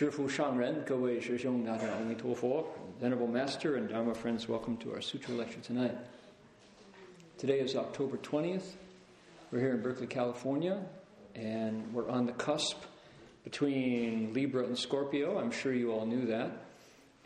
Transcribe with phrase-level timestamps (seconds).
[0.00, 2.64] Shifu Shangren, Gowei Shishong Nata Only Tofo,
[2.98, 5.94] Venerable Master and Dharma friends, welcome to our Sutra lecture tonight.
[7.36, 8.64] Today is October 20th.
[9.52, 10.80] We're here in Berkeley, California,
[11.34, 12.78] and we're on the cusp
[13.44, 15.38] between Libra and Scorpio.
[15.38, 16.50] I'm sure you all knew that.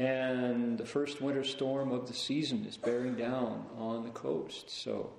[0.00, 4.68] And the first winter storm of the season is bearing down on the coast.
[4.68, 5.12] So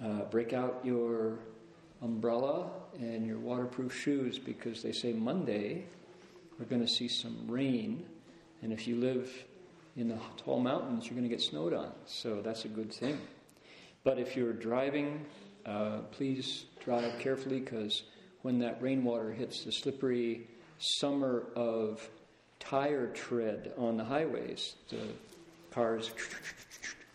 [0.00, 1.40] uh, break out your
[2.02, 2.70] umbrella
[3.00, 5.86] and your waterproof shoes because they say Monday
[6.58, 8.04] we're going to see some rain.
[8.62, 9.30] And if you live
[9.96, 11.92] in the tall mountains, you're going to get snowed on.
[12.06, 13.18] So that's a good thing.
[14.04, 15.26] But if you're driving,
[15.66, 18.04] uh, please drive carefully because
[18.42, 20.46] when that rainwater hits the slippery
[20.78, 22.08] summer of
[22.60, 24.98] tire tread on the highways, the
[25.70, 26.10] cars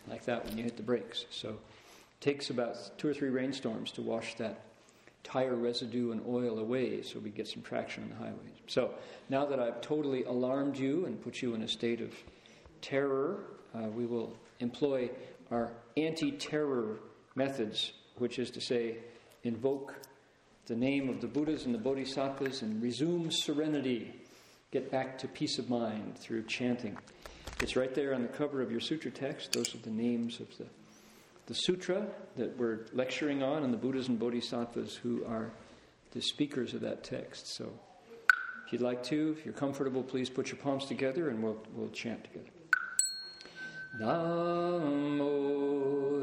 [0.08, 1.24] like that when you hit the brakes.
[1.30, 4.60] So it takes about two or three rainstorms to wash that
[5.34, 8.54] tire residue and oil away so we get some traction on the highways.
[8.68, 8.94] So
[9.28, 12.14] now that I've totally alarmed you and put you in a state of
[12.80, 13.40] terror,
[13.74, 15.10] uh, we will employ
[15.50, 16.98] our anti terror
[17.34, 18.98] methods, which is to say,
[19.42, 19.96] invoke
[20.66, 24.14] the name of the Buddhas and the Bodhisattvas and resume serenity,
[24.70, 26.96] get back to peace of mind through chanting.
[27.60, 29.52] It's right there on the cover of your sutra text.
[29.52, 30.66] Those are the names of the
[31.46, 32.06] the sutra
[32.36, 35.52] that we're lecturing on and the Buddhas and Bodhisattvas who are
[36.12, 37.54] the speakers of that text.
[37.54, 37.72] So
[38.66, 41.90] if you'd like to, if you're comfortable, please put your palms together and we'll, we'll
[41.90, 42.48] chant together.
[44.00, 45.50] Namo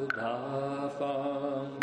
[0.10, 1.80] Dafang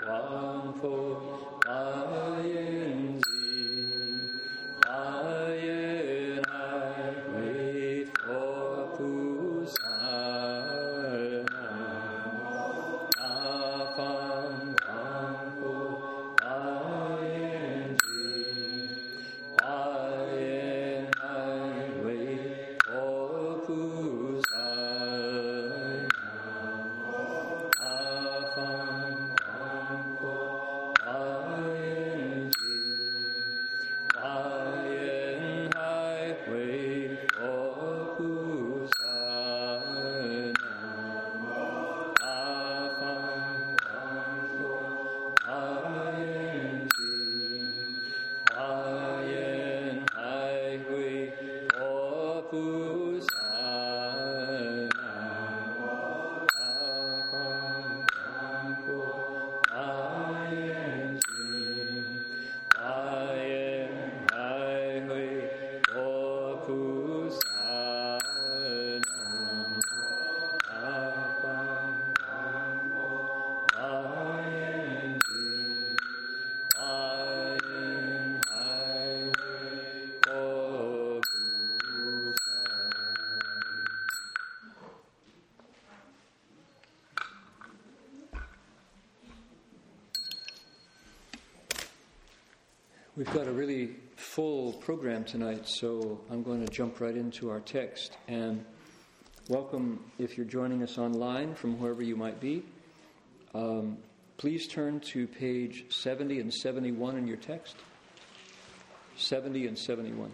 [93.18, 97.58] We've got a really full program tonight, so I'm going to jump right into our
[97.58, 98.16] text.
[98.28, 98.64] And
[99.48, 102.62] welcome if you're joining us online from wherever you might be.
[103.56, 103.98] Um,
[104.36, 107.74] please turn to page 70 and 71 in your text.
[109.16, 110.30] 70 and 71.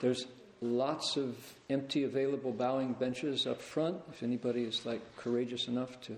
[0.00, 0.26] There's
[0.60, 1.36] lots of
[1.70, 4.00] empty available bowing benches up front.
[4.12, 6.16] If anybody is like courageous enough to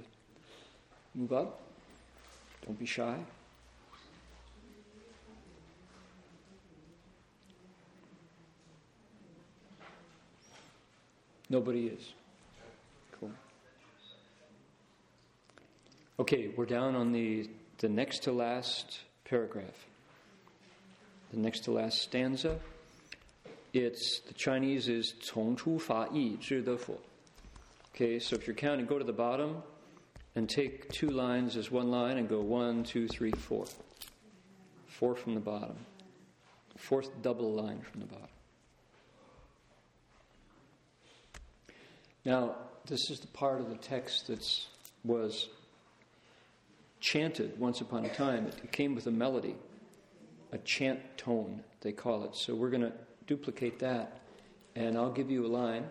[1.14, 1.60] move up,
[2.66, 3.16] don't be shy.
[11.48, 12.12] Nobody is.
[13.18, 13.32] Cool.
[16.20, 19.86] Okay, we're down on the, the next to last paragraph,
[21.32, 22.60] the next to last stanza.
[23.73, 26.97] It's the Chinese is 从出法义智得佛.
[27.93, 29.61] Okay, so if you're counting, go to the bottom
[30.35, 33.65] and take two lines as one line and go one, two, three, four.
[34.87, 35.77] Four from the bottom.
[36.77, 38.27] Fourth double line from the bottom.
[42.25, 42.55] Now,
[42.87, 44.45] this is the part of the text that
[45.03, 45.47] was
[46.99, 48.47] chanted once upon a time.
[48.47, 49.55] It came with a melody,
[50.51, 52.35] a chant tone, they call it.
[52.35, 52.93] So we're going to
[53.29, 54.19] duplicate that,
[54.75, 55.85] and I'll give you a line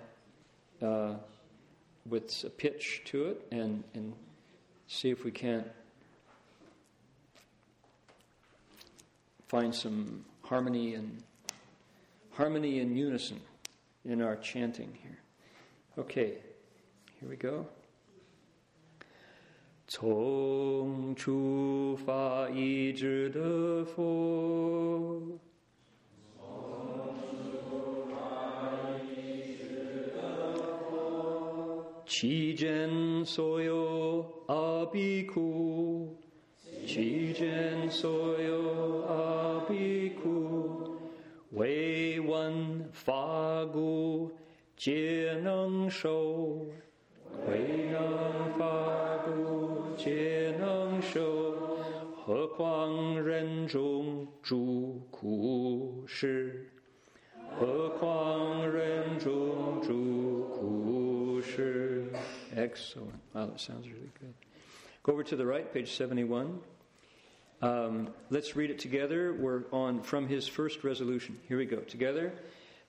[0.83, 1.15] uh,
[2.09, 4.15] with a pitch to it, and and
[4.87, 5.67] see if we can't
[9.49, 11.23] find some harmony and
[12.33, 13.41] harmony and unison
[14.05, 15.19] in our chanting here.
[15.99, 16.39] Okay,
[17.21, 17.67] here we go.
[19.87, 25.21] 从出发一直的佛，
[32.10, 36.18] 其间所有阿比库，
[36.88, 40.96] 其间所有阿比库，
[41.52, 44.32] 为闻法故，
[44.76, 46.66] 皆能受。
[47.48, 51.54] 为能发布，皆能受，
[52.26, 56.72] 何况人中诸苦事？
[57.60, 61.99] 何况人中诸苦事
[62.56, 63.20] ？Excellent.
[63.34, 64.34] Wow, that sounds really good.
[65.04, 66.60] Go over to the right, page 71.
[67.62, 69.34] Um, let's read it together.
[69.34, 71.40] We're on from his first resolution.
[71.48, 71.78] Here we go.
[71.78, 72.32] Together.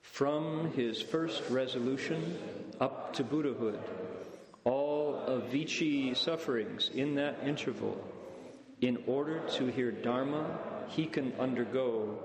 [0.03, 2.39] From his first resolution
[2.81, 3.79] up to Buddhahood
[4.65, 8.03] all of Avici sufferings in that interval,
[8.81, 10.59] in order to hear Dharma,
[10.89, 12.19] he can undergo,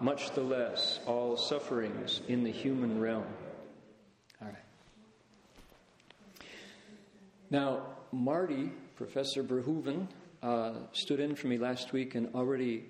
[0.00, 3.24] much the less, all sufferings in the human realm.
[4.40, 4.56] All right.
[7.52, 7.82] Now,
[8.12, 10.06] Marty, Professor Verhoeven,
[10.42, 12.86] uh, stood in for me last week and already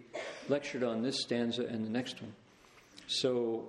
[0.48, 2.32] lectured on this stanza and the next one.
[3.08, 3.66] So,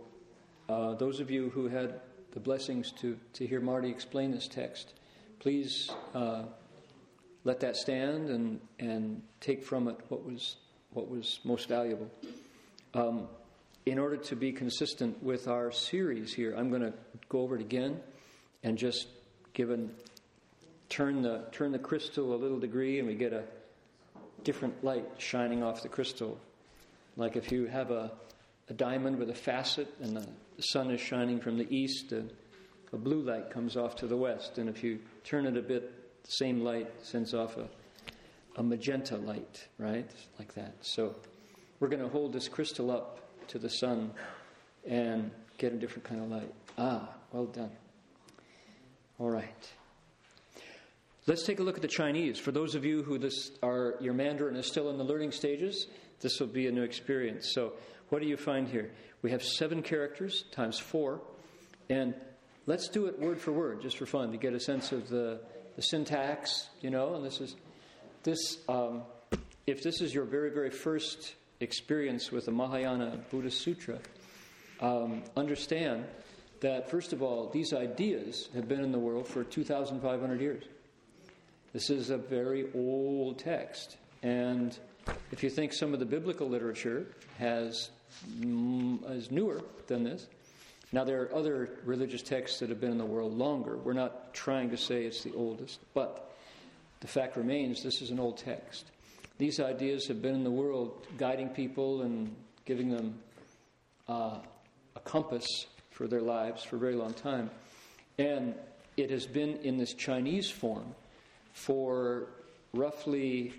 [0.69, 2.00] uh, those of you who had
[2.34, 4.94] the blessings to, to hear Marty explain this text,
[5.40, 6.44] please uh,
[7.44, 10.57] let that stand and, and take from it what was,
[10.92, 12.12] what was most valuable.
[12.94, 13.28] Um,
[13.88, 16.94] in order to be consistent with our series here, I'm going to
[17.30, 18.00] go over it again
[18.62, 19.07] and just
[19.56, 19.80] give a
[20.94, 23.44] turn the turn the crystal a little degree, and we get a
[24.44, 26.40] different light shining off the crystal.
[27.18, 28.12] Like if you have a,
[28.69, 30.28] a diamond with a facet, and the,
[30.60, 32.24] sun is shining from the east, a,
[32.92, 36.24] a blue light comes off to the west, and if you turn it a bit,
[36.24, 37.68] the same light sends off a,
[38.57, 40.10] a magenta light, right?
[40.38, 40.75] Like that.
[40.81, 41.16] So
[41.80, 44.12] we're going to hold this crystal up to the sun
[44.86, 46.54] and get a different kind of light.
[46.78, 47.72] Ah, well done.
[49.18, 49.72] All right.
[51.25, 52.38] Let's take a look at the Chinese.
[52.38, 55.88] For those of you who this are your Mandarin is still in the learning stages,
[56.20, 57.52] this will be a new experience.
[57.54, 57.74] So,
[58.10, 58.92] what do you find here?
[59.22, 61.22] We have seven characters times four,
[61.90, 62.14] and
[62.66, 65.42] Let's do it word for word, just for fun, to get a sense of the,
[65.75, 67.16] the syntax, you know.
[67.16, 67.58] And this is
[68.24, 68.60] this.
[68.69, 69.04] Um,
[69.68, 74.00] if this is your very, very first experience with the Mahayana Buddhist Sutra,
[74.80, 76.06] um, understand
[76.62, 80.64] that first of all, these ideas have been in the world for 2,500 years.
[81.74, 84.78] This is a very old text, and
[85.31, 87.08] if you think some of the biblical literature
[87.40, 87.90] has
[88.40, 90.28] mm, is newer than this,
[90.94, 93.78] now, there are other religious texts that have been in the world longer.
[93.78, 96.31] We're not trying to say it's the oldest, but
[97.00, 98.86] the fact remains this is an old text.
[99.40, 102.36] These ideas have been in the world guiding people and
[102.66, 103.19] giving them
[104.08, 104.38] uh,
[104.96, 105.48] a compass
[105.90, 107.50] for their lives for a very long time.
[108.19, 108.54] And
[108.96, 110.94] it has been in this Chinese form
[111.54, 112.30] for
[112.74, 113.54] roughly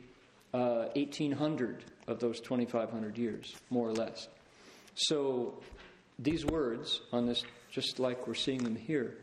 [0.52, 4.28] uh, 1800 of those 2500 years, more or less.
[4.94, 5.60] So
[6.18, 9.16] these words on this, just like we're seeing them here,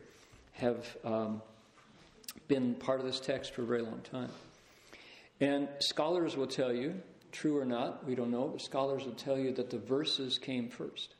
[0.52, 1.40] have um,
[2.48, 4.30] been part of this text for a very long time.
[5.40, 7.00] And scholars will tell you,
[7.32, 10.68] true or not, we don't know, but scholars will tell you that the verses came
[10.68, 11.14] first.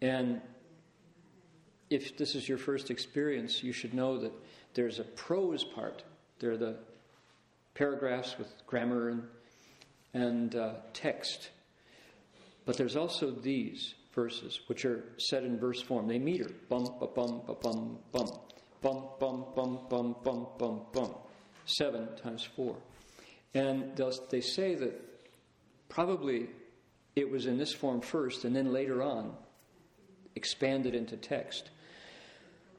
[0.00, 0.40] And
[1.90, 4.32] if this is your first experience, you should know that
[4.74, 6.02] there's a prose part.
[6.42, 6.74] There are the
[7.74, 9.22] paragraphs with grammar and,
[10.12, 11.50] and uh, text.
[12.64, 16.08] But there's also these verses, which are set in verse form.
[16.08, 18.28] They meter bum, ba, bum, ba, bum, bum,
[18.82, 21.14] bum, bum, bum, bum, bum, bum, bum,
[21.64, 22.74] seven times four.
[23.54, 23.96] And
[24.28, 25.00] they say that
[25.88, 26.48] probably
[27.14, 29.32] it was in this form first, and then later on
[30.34, 31.70] expanded into text.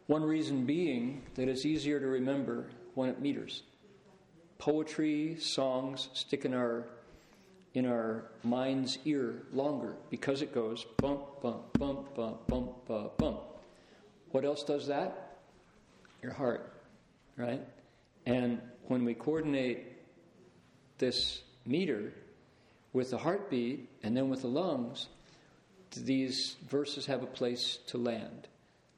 [0.08, 3.64] One reason being that it's easier to remember when it meters.
[4.58, 6.86] Poetry, songs stick in our
[7.74, 13.40] in our mind's ear longer because it goes bump, bump, bump, bump, bump, bump, bump.
[14.32, 15.38] What else does that?
[16.22, 16.72] Your heart,
[17.36, 17.62] right?
[18.26, 19.88] And when we coordinate
[21.00, 22.14] this meter
[22.94, 25.08] with the heartbeat and then with the lungs,
[25.96, 28.48] these verses have a place to land.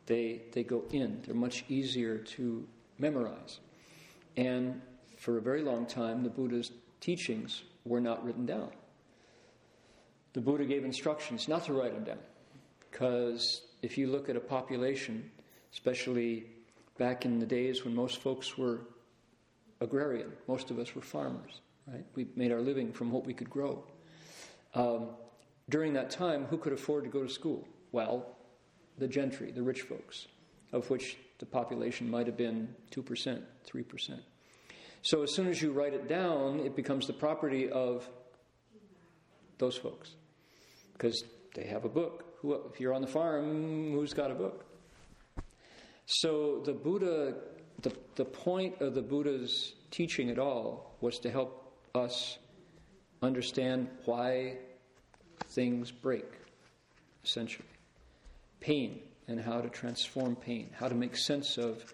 [0.05, 2.67] They, they go in, they're much easier to
[2.99, 3.59] memorize.
[4.37, 4.81] And
[5.17, 8.71] for a very long time, the Buddha's teachings were not written down.
[10.33, 12.19] The Buddha gave instructions not to write them down
[12.91, 15.31] Because if you look at a population,
[15.71, 16.47] especially
[16.97, 18.81] back in the days when most folks were
[19.81, 22.05] agrarian, most of us were farmers, right?
[22.15, 23.83] We made our living from what we could grow.
[24.73, 25.09] Um,
[25.69, 27.67] during that time, who could afford to go to school?
[27.91, 28.37] Well,
[28.97, 30.27] the gentry, the rich folks,
[30.71, 34.19] of which the population might have been 2%, 3%.
[35.01, 38.09] So as soon as you write it down, it becomes the property of
[39.57, 40.15] those folks
[40.93, 41.23] because
[41.53, 42.25] they have a book.
[42.43, 44.65] If you're on the farm, who's got a book?
[46.05, 47.35] So the Buddha,
[47.81, 52.37] the, the point of the Buddha's teaching at all was to help us
[53.21, 54.57] understand why
[55.49, 56.25] things break,
[57.23, 57.67] essentially.
[58.59, 61.93] Pain and how to transform pain, how to make sense of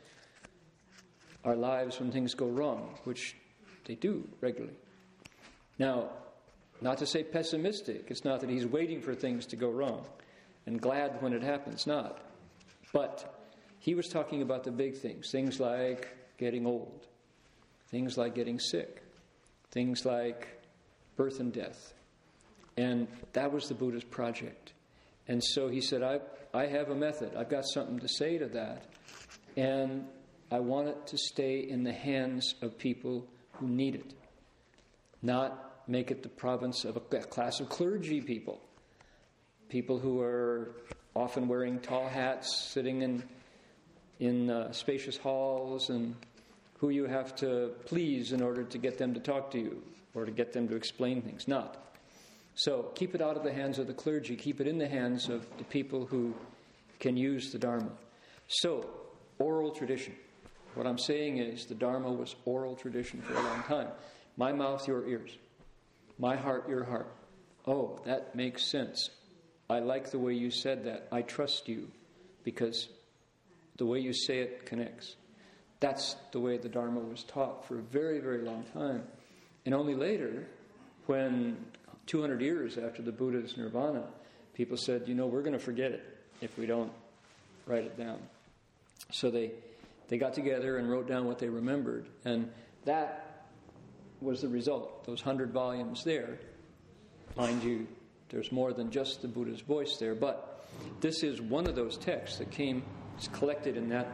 [1.43, 3.35] our lives when things go wrong, which
[3.85, 4.75] they do regularly.
[5.79, 6.09] Now,
[6.81, 10.05] not to say pessimistic, it's not that he's waiting for things to go wrong
[10.65, 12.19] and glad when it happens, not.
[12.93, 13.41] But
[13.79, 16.07] he was talking about the big things, things like
[16.37, 17.07] getting old,
[17.89, 19.03] things like getting sick,
[19.71, 20.47] things like
[21.15, 21.93] birth and death.
[22.77, 24.73] And that was the Buddha's project.
[25.27, 26.19] And so he said, I,
[26.53, 27.35] I have a method.
[27.35, 28.85] I've got something to say to that.
[29.55, 30.05] And
[30.51, 34.13] I want it to stay in the hands of people who need it,
[35.21, 38.61] not make it the province of a class of clergy people.
[39.69, 40.75] People who are
[41.15, 43.23] often wearing tall hats, sitting in,
[44.19, 46.15] in uh, spacious halls, and
[46.79, 49.81] who you have to please in order to get them to talk to you
[50.13, 51.47] or to get them to explain things.
[51.47, 51.90] Not.
[52.55, 55.29] So keep it out of the hands of the clergy, keep it in the hands
[55.29, 56.33] of the people who
[56.99, 57.91] can use the Dharma.
[58.47, 58.89] So,
[59.39, 60.13] oral tradition.
[60.75, 63.87] What I'm saying is the Dharma was oral tradition for a long time.
[64.37, 65.31] My mouth, your ears.
[66.19, 67.13] My heart, your heart.
[67.65, 69.09] Oh, that makes sense.
[69.69, 71.07] I like the way you said that.
[71.11, 71.87] I trust you
[72.43, 72.89] because
[73.77, 75.15] the way you say it connects.
[75.79, 79.03] That's the way the Dharma was taught for a very, very long time.
[79.65, 80.47] And only later,
[81.05, 81.57] when
[82.07, 84.03] 200 years after the Buddha's nirvana,
[84.53, 86.03] people said, you know, we're going to forget it
[86.41, 86.91] if we don't
[87.65, 88.19] write it down.
[89.11, 89.51] So they,
[90.07, 92.07] they got together and wrote down what they remembered.
[92.25, 92.51] And
[92.85, 93.47] that
[94.21, 96.39] was the result, those 100 volumes there.
[97.35, 97.87] Mind you,
[98.29, 100.65] there's more than just the Buddha's voice there, but
[100.99, 102.83] this is one of those texts that came,
[103.17, 104.07] it's collected in that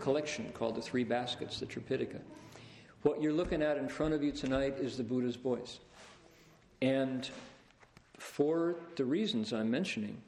[0.00, 2.20] collection called the Three Baskets, the Tripitaka.
[3.02, 5.78] What you're looking at in front of you tonight is the Buddha's voice.
[6.82, 7.28] And
[8.18, 10.20] for the reasons I'm mentioning,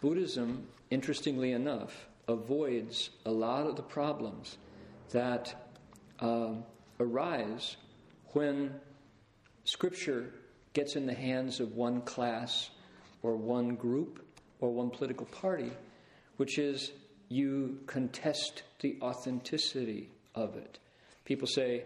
[0.00, 4.58] Buddhism, interestingly enough, avoids a lot of the problems
[5.10, 5.70] that
[6.20, 6.52] uh,
[7.00, 7.76] arise
[8.32, 8.74] when
[9.64, 10.32] Scripture
[10.72, 12.70] gets in the hands of one class
[13.22, 14.24] or one group
[14.60, 15.70] or one political party,
[16.36, 16.92] which is
[17.28, 20.78] you contest the authenticity of it.
[21.24, 21.84] People say,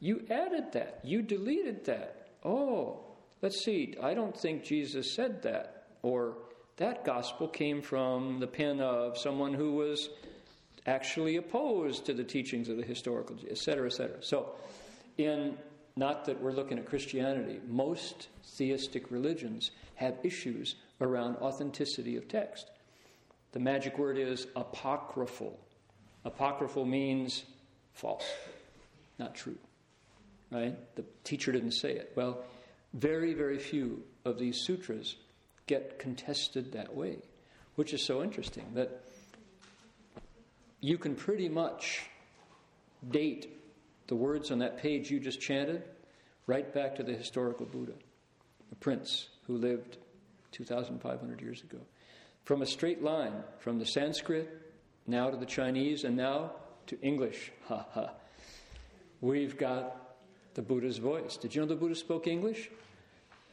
[0.00, 2.27] You added that, you deleted that.
[2.44, 3.00] Oh,
[3.42, 5.86] let's see, I don't think Jesus said that.
[6.02, 6.34] Or
[6.76, 10.10] that gospel came from the pen of someone who was
[10.86, 14.16] actually opposed to the teachings of the historical, etc., etc.
[14.20, 14.52] So,
[15.18, 15.58] in
[15.96, 22.70] not that we're looking at Christianity, most theistic religions have issues around authenticity of text.
[23.50, 25.58] The magic word is apocryphal.
[26.24, 27.42] Apocryphal means
[27.94, 28.24] false,
[29.18, 29.58] not true
[30.50, 30.76] right?
[30.96, 32.12] The teacher didn't say it.
[32.14, 32.44] Well,
[32.94, 35.16] very, very few of these sutras
[35.66, 37.18] get contested that way,
[37.74, 39.02] which is so interesting that
[40.80, 42.02] you can pretty much
[43.10, 43.54] date
[44.06, 45.82] the words on that page you just chanted
[46.46, 47.92] right back to the historical Buddha,
[48.70, 49.98] the prince who lived
[50.52, 51.78] 2,500 years ago.
[52.44, 54.48] From a straight line, from the Sanskrit,
[55.06, 56.52] now to the Chinese, and now
[56.86, 57.52] to English.
[57.68, 58.10] Ha ha.
[59.20, 60.07] We've got
[60.58, 61.36] the Buddha's voice.
[61.36, 62.68] Did you know the Buddha spoke English?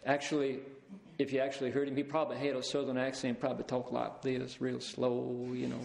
[0.08, 0.58] Actually,
[1.20, 4.60] if you actually heard him, he probably had a southern accent, probably talked like this,
[4.60, 5.80] real slow, you know,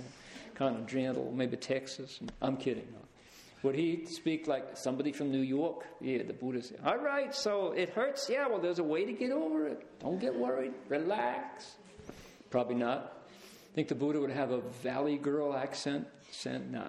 [0.54, 2.20] kind of gentle, maybe Texas.
[2.40, 2.88] I'm kidding.
[3.62, 5.84] Would he speak like somebody from New York?
[6.00, 8.30] Yeah, the Buddha said, All right, so it hurts.
[8.30, 10.00] Yeah, well, there's a way to get over it.
[10.00, 10.72] Don't get worried.
[10.88, 11.72] Relax.
[12.48, 13.26] Probably not.
[13.74, 16.06] Think the Buddha would have a Valley Girl accent?
[16.30, 16.88] Sent, No.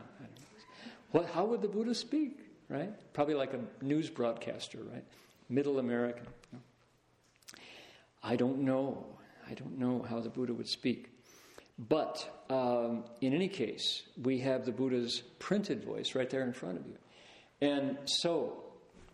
[1.12, 2.41] What, how would the Buddha speak?
[2.72, 2.92] Right?
[3.14, 5.04] Probably like a news broadcaster, right?
[5.50, 6.26] Middle American.
[8.24, 9.06] I don't know.
[9.50, 11.10] I don't know how the Buddha would speak.
[11.78, 16.78] But um, in any case, we have the Buddha's printed voice right there in front
[16.78, 16.98] of you.
[17.62, 18.64] And so,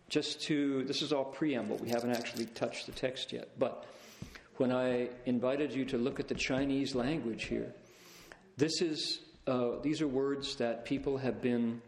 [0.08, 3.48] just to, this is all preamble, we haven't actually touched the text yet.
[3.58, 3.86] But
[4.58, 7.72] when I invited you to look at the Chinese language here.
[8.56, 11.80] This is, uh, these are words that people have been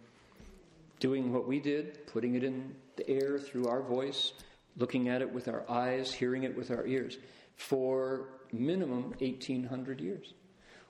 [1.00, 4.34] doing what we did, putting it in the air through our voice,
[4.76, 7.18] looking at it with our eyes, hearing it with our ears,
[7.56, 10.34] for minimum 1800 years.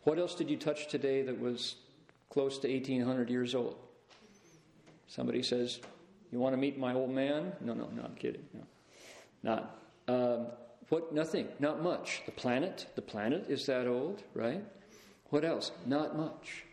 [0.02, 1.76] What else did you touch today that was
[2.28, 3.76] close to 1800 years old?
[5.06, 5.80] Somebody says,
[6.30, 7.52] You want to meet my old man?
[7.60, 8.44] No, no, no, I'm kidding.
[8.52, 8.62] No,
[9.42, 9.78] not.
[10.08, 10.46] Um,
[10.88, 11.12] what?
[11.12, 11.48] Nothing.
[11.58, 12.22] Not much.
[12.26, 12.86] The planet.
[12.94, 14.64] The planet is that old, right?
[15.26, 15.70] What else?
[15.86, 16.64] Not much,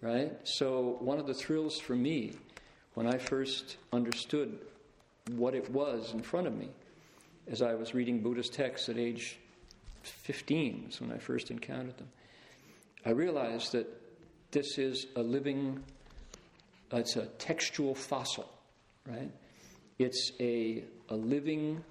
[0.00, 0.32] right?
[0.44, 2.34] So one of the thrills for me
[2.94, 4.58] when I first understood
[5.32, 6.68] what it was in front of me,
[7.48, 9.38] as I was reading Buddhist texts at age
[10.02, 12.08] 15, was when I first encountered them,
[13.04, 13.86] I realized that
[14.52, 15.82] this is a living,
[16.92, 18.48] uh, it's a textual fossil,
[19.06, 19.30] right?
[19.98, 21.82] It's a, a living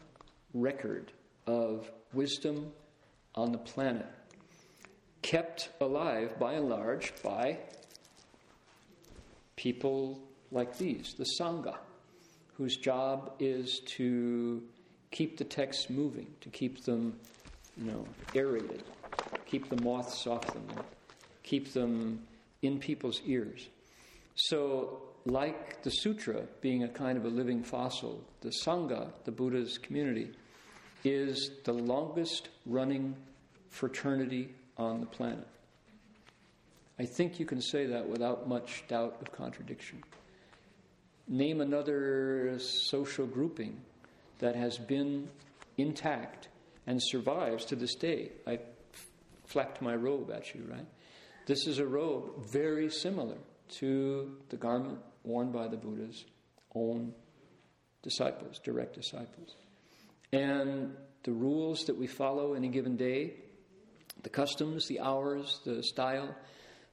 [0.54, 1.12] record
[1.46, 2.72] of wisdom
[3.36, 4.08] on the planet,
[5.22, 7.58] kept alive by and large by
[9.56, 10.20] people
[10.54, 11.76] like these, the Sangha,
[12.56, 14.62] whose job is to
[15.12, 17.18] keep the texts moving, to keep them,
[17.76, 18.06] you know,
[18.36, 18.84] aerated,
[19.46, 20.68] keep the moths off them,
[21.42, 22.22] keep them
[22.62, 23.68] in people's ears.
[24.36, 29.78] So, like the sutra being a kind of a living fossil, the Sangha, the Buddha's
[29.78, 30.32] community,
[31.04, 33.16] is the longest running
[33.70, 35.48] fraternity on the planet.
[37.00, 40.04] I think you can say that without much doubt of contradiction.
[41.28, 43.80] Name another social grouping
[44.40, 45.30] that has been
[45.78, 46.50] intact
[46.86, 48.32] and survives to this day.
[48.46, 48.60] I
[49.46, 50.86] flecked my robe at you, right?
[51.46, 53.38] This is a robe very similar
[53.80, 56.26] to the garment worn by the Buddha's
[56.76, 57.14] own
[58.02, 59.56] disciples, direct disciples.
[60.32, 63.34] And the rules that we follow in a given day,
[64.24, 66.36] the customs, the hours, the style,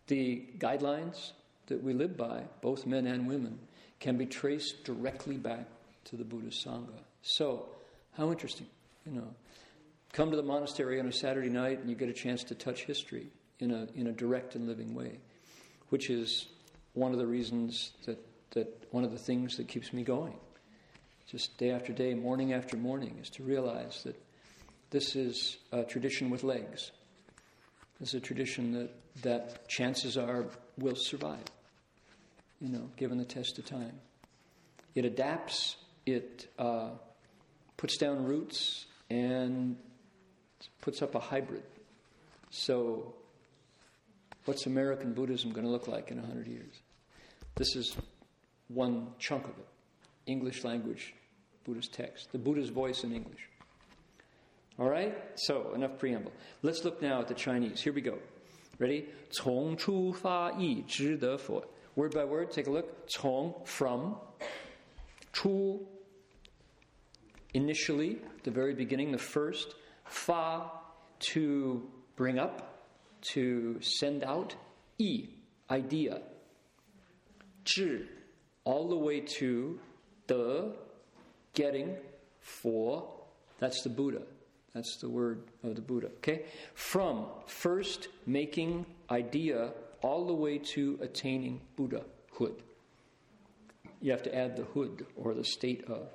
[0.06, 1.32] the guidelines
[1.66, 3.58] that we live by, both men and women,
[4.00, 5.67] can be traced directly back
[6.06, 6.99] to the Buddhist Sangha.
[7.23, 7.69] So,
[8.17, 8.67] how interesting,
[9.06, 9.28] you know.
[10.13, 12.84] Come to the monastery on a Saturday night and you get a chance to touch
[12.84, 13.28] history
[13.60, 15.19] in a, in a direct and living way,
[15.91, 16.47] which is
[16.95, 18.19] one of the reasons that,
[18.52, 20.34] that one of the things that keeps me going,
[21.28, 24.21] just day after day, morning after morning, is to realize that
[24.91, 26.91] this is a tradition with legs.
[28.00, 28.91] This is a tradition that,
[29.23, 31.45] that chances are will survive
[32.59, 34.00] you know, given the test of time.
[34.94, 36.91] It adapts, it uh,
[37.77, 39.75] puts down roots, and
[40.81, 41.63] puts up a hybrid.
[42.50, 43.13] So,
[44.46, 46.74] what's American Buddhism going to look like in 100 years?
[47.55, 47.96] This is
[48.68, 49.68] one chunk of it
[50.25, 51.13] English language
[51.65, 53.50] Buddhist text, the Buddha's voice in English.
[54.79, 55.15] All right?
[55.35, 56.31] So, enough preamble.
[56.61, 57.81] Let's look now at the Chinese.
[57.81, 58.18] Here we go.
[58.77, 59.05] Ready?
[59.31, 61.65] 从出发意知得佛。
[61.96, 63.08] word by word, take a look.
[63.08, 64.16] Chong, from.
[65.32, 65.86] Chu,
[67.54, 69.74] initially, the very beginning, the first.
[70.04, 70.70] Fa,
[71.32, 72.84] to bring up,
[73.32, 74.54] to send out.
[74.98, 75.30] Yi,
[75.70, 76.22] idea.
[77.64, 78.06] Zhi,
[78.64, 79.78] all the way to
[80.26, 80.74] the
[81.54, 81.96] getting
[82.40, 83.08] for.
[83.58, 84.22] That's the Buddha.
[84.74, 86.08] That's the word of the Buddha.
[86.18, 86.44] Okay?
[86.74, 89.72] From first making idea
[90.02, 92.63] all the way to attaining Buddhahood.
[94.00, 96.08] You have to add the hood or the state of.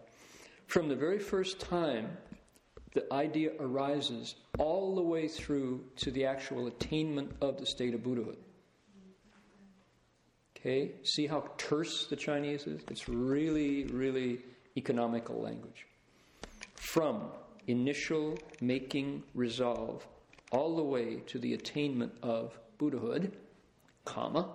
[0.68, 2.18] From the very first time
[2.96, 8.04] the idea arises, all the way through to the actual attainment of the state of
[8.04, 8.38] Buddhahood.
[10.58, 10.94] Okay?
[11.04, 12.82] See how terse the Chinese is?
[12.90, 14.40] It's really, really
[14.78, 15.86] economical language.
[16.76, 17.24] From
[17.68, 20.08] initial making resolve
[20.52, 23.36] all the way to the attainment of Buddhahood
[24.05, 24.55] comma.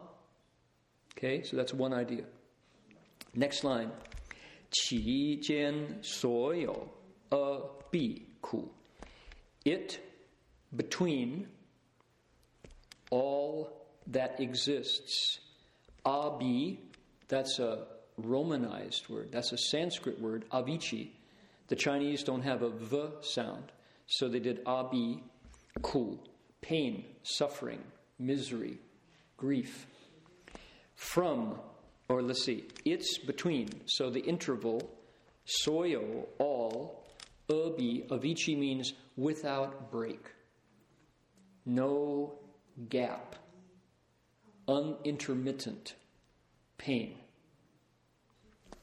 [1.18, 2.24] Okay, so that's one idea.
[3.34, 3.92] Next line.
[4.72, 6.90] 其间所有
[7.30, 8.70] a b ku.
[9.64, 10.00] It
[10.76, 11.48] between
[13.10, 13.70] all
[14.08, 15.40] that exists.
[16.04, 16.80] Abi,
[17.28, 19.30] that's a Romanized word.
[19.32, 21.10] That's a Sanskrit word, avici.
[21.68, 23.72] The Chinese don't have a v sound,
[24.08, 25.22] so they did abi,
[25.82, 26.20] ku,
[26.62, 27.84] pain, suffering,
[28.18, 28.80] misery,
[29.41, 29.87] grief.
[30.95, 31.59] From,
[32.09, 33.69] or let's see, it's between.
[33.87, 34.91] So the interval,
[35.65, 37.09] soyo, all,
[37.49, 40.25] ubi, avici means without break.
[41.67, 42.35] No
[42.89, 43.37] gap.
[44.69, 45.95] Unintermittent
[46.79, 47.17] pain.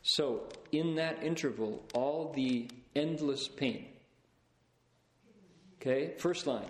[0.02, 3.88] So, in that interval, all the endless pain
[5.88, 6.70] Okay, first line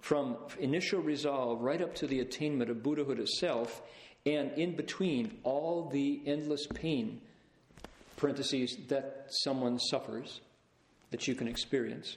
[0.00, 3.82] from initial resolve right up to the attainment of Buddhahood itself,
[4.26, 7.20] and in between all the endless pain,
[8.16, 10.40] parentheses, that someone suffers,
[11.10, 12.16] that you can experience.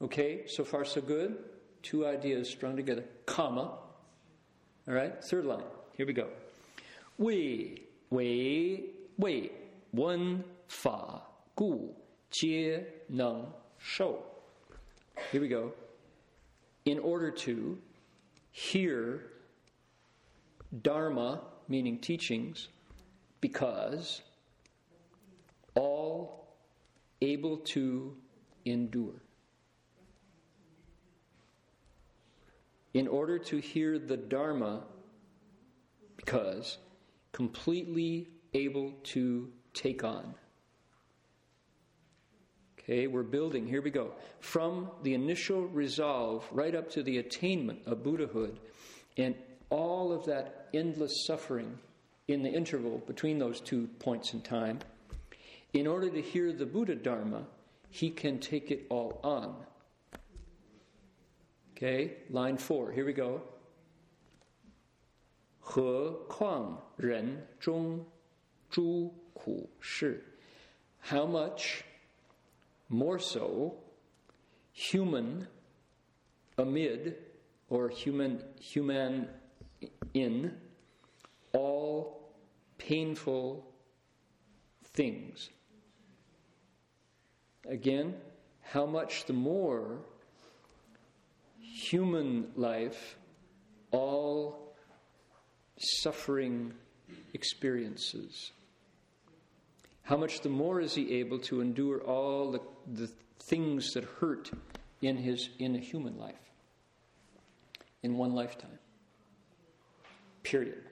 [0.00, 1.36] Okay, so far so good.
[1.82, 3.78] Two ideas strung together, comma.
[4.86, 5.64] All right, third line.
[5.96, 6.28] Here we go.
[7.18, 8.84] Wei, wei,
[9.16, 9.50] wei,
[9.90, 11.22] one fa
[11.56, 11.90] gu
[12.30, 14.18] jie nung, shou.
[15.32, 15.72] Here we go.
[16.88, 17.76] In order to
[18.50, 19.24] hear
[20.80, 22.68] Dharma, meaning teachings,
[23.42, 24.22] because
[25.74, 26.56] all
[27.20, 28.16] able to
[28.64, 29.20] endure.
[32.94, 34.84] In order to hear the Dharma,
[36.16, 36.78] because
[37.32, 40.34] completely able to take on.
[42.87, 44.11] Okay, we're building, here we go.
[44.41, 48.59] From the initial resolve right up to the attainment of Buddhahood
[49.17, 49.35] and
[49.69, 51.77] all of that endless suffering
[52.27, 54.79] in the interval between those two points in time,
[55.73, 57.45] in order to hear the Buddha Dharma,
[57.89, 59.55] he can take it all on.
[61.75, 63.41] Okay, line four, here we go.
[65.65, 68.05] 何况人中
[68.69, 70.21] 诸苦事?
[70.99, 71.83] How much
[72.88, 73.74] more so
[74.72, 75.46] human
[76.56, 77.16] amid
[77.68, 79.28] or human human
[80.14, 80.52] in
[81.52, 82.32] all
[82.78, 83.66] painful
[84.94, 85.50] things.
[87.68, 88.14] Again,
[88.62, 89.98] how much the more
[91.60, 93.16] human life,
[93.90, 94.74] all
[95.78, 96.72] suffering
[97.34, 98.52] experiences.
[100.08, 104.50] How much the more is he able to endure all the, the things that hurt
[105.02, 106.34] in his in a human life
[108.02, 108.78] in one lifetime.
[110.42, 110.82] Period.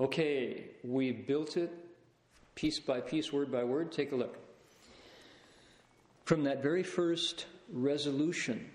[0.00, 1.70] Okay, we built it
[2.56, 3.92] piece by piece, word by word.
[3.92, 4.36] Take a look.
[6.24, 8.68] From that very first resolution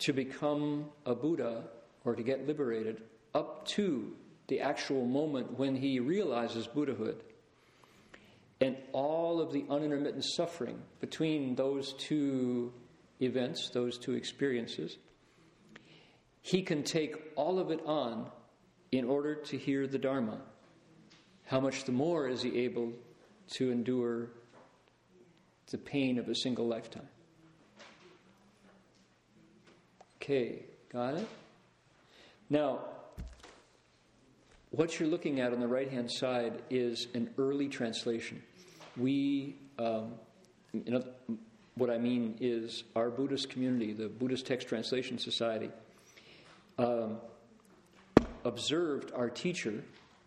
[0.00, 1.64] to become a Buddha
[2.04, 3.00] or to get liberated
[3.34, 4.12] up to
[4.48, 7.22] the actual moment when he realizes Buddhahood
[8.62, 12.72] and all of the unintermittent suffering between those two
[13.20, 14.98] events, those two experiences,
[16.42, 18.30] he can take all of it on
[18.92, 20.40] in order to hear the Dharma.
[21.44, 22.92] How much the more is he able
[23.54, 24.28] to endure
[25.72, 27.08] the pain of a single lifetime?
[30.16, 31.26] Okay, got it?
[32.48, 32.78] Now,
[34.70, 38.40] what you're looking at on the right hand side is an early translation.
[38.96, 40.14] We, um,
[40.72, 41.04] you know,
[41.74, 45.70] what I mean is our Buddhist community, the Buddhist Text Translation Society,
[46.78, 47.18] um,
[48.44, 49.82] observed our teacher,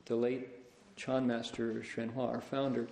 [0.05, 0.47] the late
[0.95, 2.87] Chan Master Hsuan-Hua, our founder,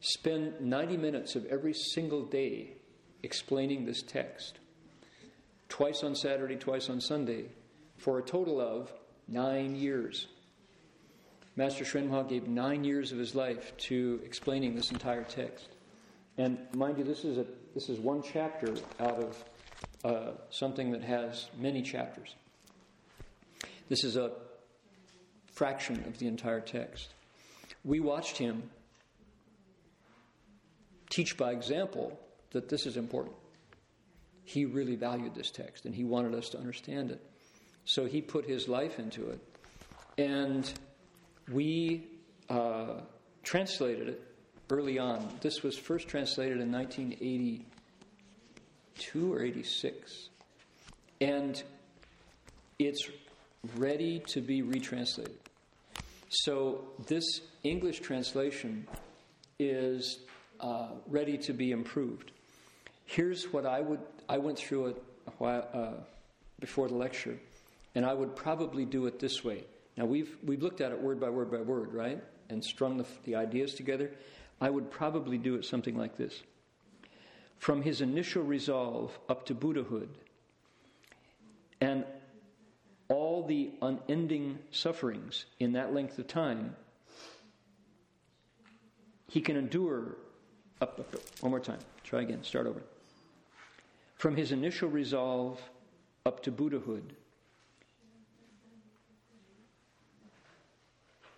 [0.00, 2.72] spend 90 minutes of every single day
[3.22, 4.58] explaining this text
[5.68, 7.46] twice on Saturday, twice on Sunday,
[7.96, 8.92] for a total of
[9.26, 10.26] nine years.
[11.54, 15.68] Master Hsuan-Hua gave nine years of his life to explaining this entire text.
[16.38, 19.44] And mind you, this is, a, this is one chapter out of
[20.04, 22.34] uh, something that has many chapters.
[23.88, 24.32] This is a
[25.52, 27.12] fraction of the entire text.
[27.84, 28.70] We watched him
[31.10, 32.18] teach by example
[32.52, 33.36] that this is important.
[34.44, 37.20] He really valued this text and he wanted us to understand it.
[37.84, 39.40] So he put his life into it.
[40.16, 40.72] And
[41.50, 42.06] we
[42.48, 43.00] uh,
[43.42, 44.22] translated it
[44.70, 45.28] early on.
[45.40, 50.28] This was first translated in 1982 or 86.
[51.20, 51.62] And
[52.78, 53.08] it's
[53.76, 55.38] ready to be retranslated.
[56.28, 58.86] So this English translation
[59.58, 60.20] is
[60.60, 62.32] uh, ready to be improved.
[63.04, 65.02] Here's what I would I went through it
[65.38, 66.02] while uh,
[66.60, 67.38] before the lecture,
[67.94, 69.64] and I would probably do it this way.
[69.96, 73.06] Now we've we've looked at it word by word by word, right, and strung the,
[73.24, 74.10] the ideas together.
[74.60, 76.42] I would probably do it something like this:
[77.58, 80.08] from his initial resolve up to Buddhahood,
[81.80, 82.04] and
[83.08, 86.74] all the unending sufferings in that length of time,
[89.28, 90.16] he can endure.
[90.80, 91.20] Up, up, up.
[91.40, 91.78] One more time.
[92.02, 92.42] Try again.
[92.42, 92.82] Start over.
[94.16, 95.60] From his initial resolve
[96.26, 97.14] up to Buddhahood.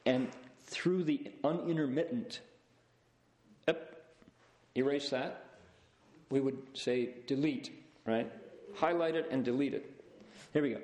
[0.06, 0.28] And
[0.66, 2.40] through the unintermittent,
[3.68, 3.94] up,
[4.76, 5.44] erase that,
[6.30, 7.70] we would say delete,
[8.06, 8.30] right?
[8.74, 9.90] Highlight it and delete it.
[10.52, 10.80] Here we go.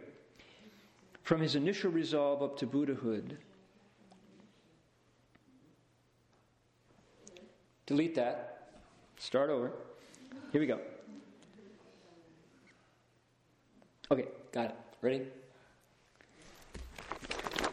[1.22, 3.36] From his initial resolve up to Buddhahood,
[7.86, 8.70] delete that,
[9.18, 9.72] start over.
[10.52, 10.80] Here we go.
[14.10, 14.76] Okay, got it.
[15.02, 15.26] Ready?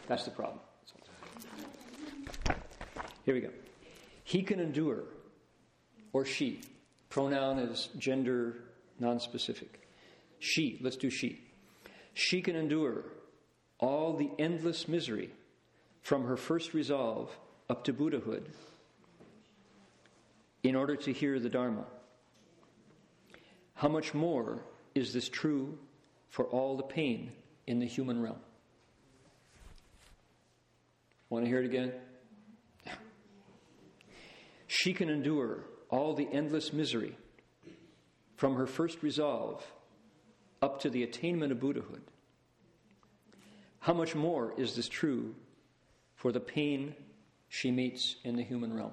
[0.06, 0.60] That's the problem.
[3.28, 3.50] Here we go.
[4.24, 5.04] He can endure,
[6.14, 6.62] or she.
[7.10, 8.54] Pronoun is gender
[9.00, 9.86] non-specific.
[10.38, 11.38] She, let's do she.
[12.14, 13.04] She can endure
[13.80, 15.28] all the endless misery
[16.00, 17.30] from her first resolve
[17.68, 18.48] up to Buddhahood
[20.62, 21.84] in order to hear the Dharma.
[23.74, 24.62] How much more
[24.94, 25.76] is this true
[26.30, 27.32] for all the pain
[27.66, 28.40] in the human realm?
[31.28, 31.92] Want to hear it again?
[34.68, 37.16] She can endure all the endless misery
[38.36, 39.66] from her first resolve
[40.62, 42.02] up to the attainment of Buddhahood.
[43.80, 45.34] How much more is this true
[46.14, 46.94] for the pain
[47.48, 48.92] she meets in the human realm?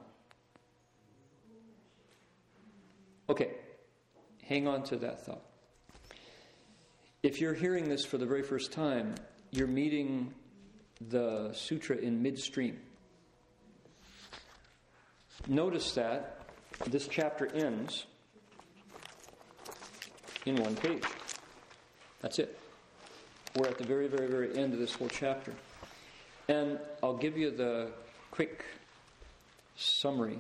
[3.30, 3.52] Okay,
[4.44, 5.44] hang on to that thought.
[7.22, 9.16] If you're hearing this for the very first time,
[9.52, 10.34] you're meeting
[11.10, 12.80] the sutra in midstream.
[15.48, 16.42] Notice that
[16.88, 18.08] this chapter ends
[20.46, 21.04] in one page.
[22.22, 22.58] That's it.
[23.56, 25.54] We're at the very, very, very end of this whole chapter.
[26.50, 27.92] And I'll give you the
[28.32, 28.66] quick
[29.76, 30.40] summary.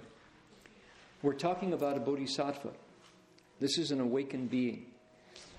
[1.21, 2.71] We're talking about a bodhisattva.
[3.59, 4.87] This is an awakened being,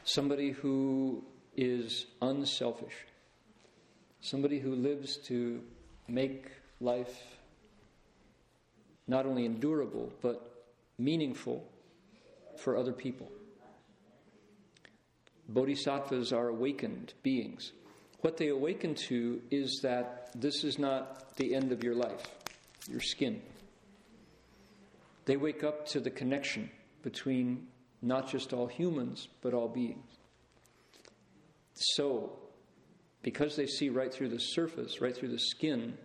[0.05, 1.25] somebody who
[1.57, 2.95] is unselfish,
[4.21, 5.63] somebody who lives to
[6.09, 7.17] make life
[9.09, 10.65] not only endurable, but
[10.99, 11.65] meaningful
[12.57, 13.31] for other people.
[15.49, 17.73] Bodhisattvas are awakened beings.
[18.21, 22.27] What they awaken to is that this is not the end of your life,
[22.89, 23.41] your skin.
[25.27, 26.71] They wake up to the connection
[27.03, 27.67] between
[28.03, 30.07] not just all humans, but all beings.
[31.75, 32.39] So,
[33.23, 35.99] because they see right through the surface, right through the skin,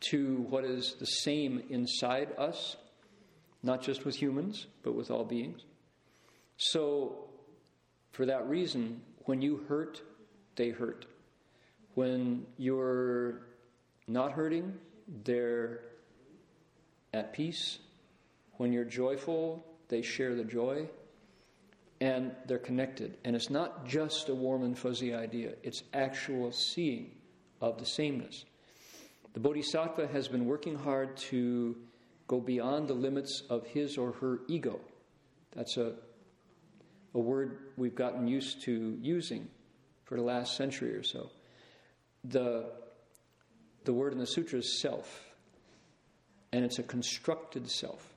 [0.00, 2.76] to what is the same inside us,
[3.62, 5.62] not just with humans, but with all beings.
[6.56, 7.28] So,
[8.12, 10.02] for that reason, when you hurt,
[10.56, 11.06] they hurt.
[11.94, 13.42] When you're
[14.06, 14.74] not hurting,
[15.24, 15.80] they're
[17.12, 17.78] at peace.
[18.56, 20.88] When you're joyful, they share the joy.
[22.00, 23.18] And they're connected.
[23.24, 27.10] And it's not just a warm and fuzzy idea, it's actual seeing
[27.60, 28.46] of the sameness.
[29.32, 31.76] The Bodhisattva has been working hard to
[32.26, 34.80] go beyond the limits of his or her ego.
[35.52, 35.94] That's a,
[37.14, 39.48] a word we've gotten used to using
[40.04, 41.30] for the last century or so.
[42.24, 42.70] The,
[43.84, 45.24] the word in the sutra is self,
[46.52, 48.14] and it's a constructed self.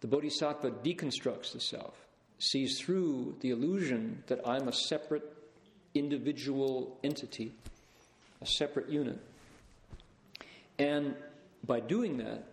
[0.00, 1.94] The Bodhisattva deconstructs the self,
[2.38, 5.24] sees through the illusion that I'm a separate
[5.94, 7.52] individual entity,
[8.40, 9.20] a separate unit.
[10.82, 11.14] And
[11.64, 12.44] by doing that,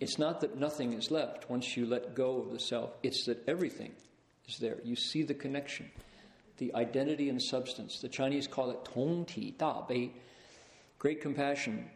[0.00, 3.48] it's not that nothing is left once you let go of the self, it's that
[3.48, 3.92] everything
[4.48, 4.78] is there.
[4.82, 5.88] You see the connection,
[6.56, 8.00] the identity and substance.
[8.00, 10.10] The Chinese call it Tong Ti Da Bei,
[10.98, 11.88] great compassion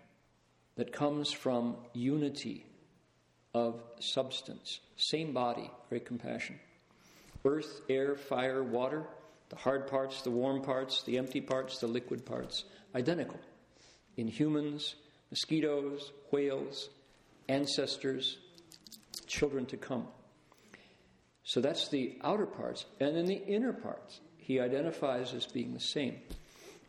[0.76, 2.64] that comes from unity
[3.52, 4.78] of substance.
[4.96, 6.60] Same body, great compassion.
[7.44, 9.02] Earth, air, fire, water,
[9.48, 13.40] the hard parts, the warm parts, the empty parts, the liquid parts, identical.
[14.16, 14.94] In humans,
[15.32, 16.90] mosquitoes, whales,
[17.48, 18.36] ancestors,
[19.26, 20.06] children to come.
[21.42, 22.84] So that's the outer parts.
[23.00, 26.18] And then the inner parts, he identifies as being the same.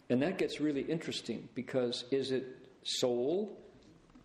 [0.10, 3.58] And that gets really interesting because is it soul?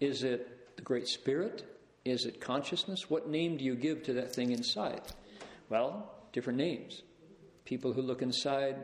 [0.01, 1.65] Is it the Great Spirit?
[2.05, 3.09] Is it consciousness?
[3.09, 5.03] What name do you give to that thing inside?
[5.69, 7.03] Well, different names.
[7.65, 8.77] People who look inside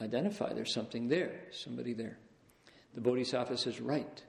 [0.00, 2.18] identify there's something there, somebody there.
[2.96, 4.22] The Bodhisattva says, right.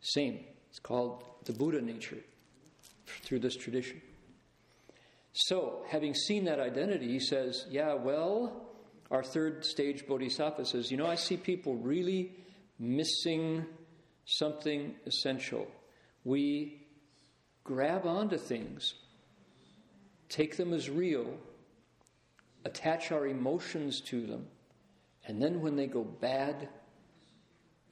[0.00, 0.40] Same.
[0.68, 2.18] It's called the Buddha nature
[3.22, 4.02] through this tradition.
[5.32, 8.66] So, having seen that identity, he says, yeah, well,
[9.10, 12.32] our third stage Bodhisattva says, you know, I see people really
[12.80, 13.64] missing
[14.24, 15.68] something essential.
[16.24, 16.86] We
[17.62, 18.94] grab onto things,
[20.28, 21.38] take them as real,
[22.64, 24.46] attach our emotions to them,
[25.26, 26.68] and then when they go bad,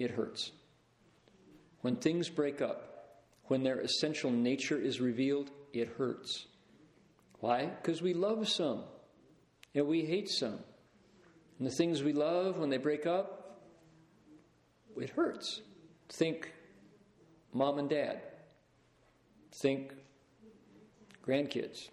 [0.02, 0.52] it hurts.
[1.80, 6.46] When things break up, when their essential nature is revealed, it hurts.
[7.40, 7.66] Why?
[7.66, 8.84] Because we love some
[9.74, 10.58] and we hate some.
[11.58, 13.60] And the things we love, when they break up,
[14.96, 15.60] it hurts.
[16.08, 16.52] Think
[17.52, 18.20] mom and dad.
[19.52, 19.94] Think
[21.26, 21.88] grandkids.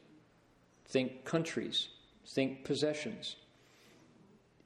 [0.87, 1.89] Think countries.
[2.35, 3.35] Think possessions.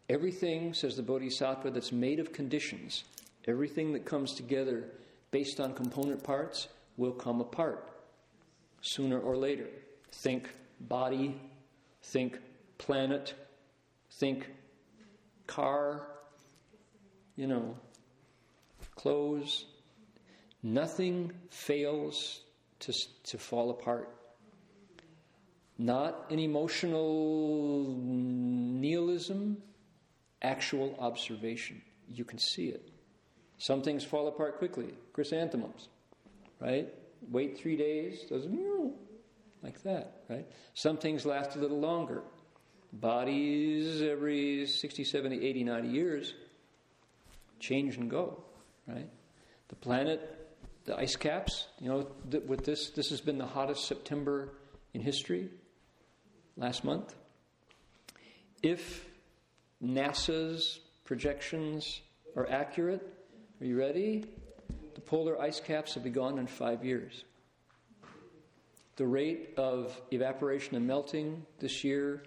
[0.10, 3.06] Everything, says the Bodhisattva, that's made of conditions,
[3.48, 4.86] everything that comes together
[5.32, 7.90] based on component parts will come apart
[8.82, 9.68] sooner or later.
[10.12, 11.42] Think body,
[12.04, 12.38] think
[12.78, 13.34] planet,
[14.12, 14.50] think
[15.48, 16.08] car,
[17.36, 17.76] you know,
[18.96, 19.66] clothes.
[20.62, 22.42] Nothing fails
[22.80, 24.10] to, to fall apart.
[25.78, 29.58] Not an emotional nihilism,
[30.42, 31.82] actual observation.
[32.08, 32.93] You can see it.
[33.64, 34.94] Some things fall apart quickly.
[35.14, 35.88] Chrysanthemums,
[36.60, 36.94] right?
[37.32, 38.46] Wait three days, does
[39.62, 40.46] like that, right?
[40.74, 42.24] Some things last a little longer.
[42.92, 46.34] Bodies every 60, 70, 80, 90 years
[47.62, 48.44] change and go,
[48.86, 49.10] right?
[49.70, 50.46] The planet,
[50.84, 54.56] the ice caps, you know, th- with this, this has been the hottest September
[54.94, 55.50] in history
[56.58, 57.16] last month.
[58.62, 59.06] If
[59.82, 62.02] NASA's projections
[62.36, 63.10] are accurate,
[63.64, 64.26] are you ready?
[64.94, 67.24] The polar ice caps will be gone in five years.
[68.98, 72.24] The rate of evaporation and melting this year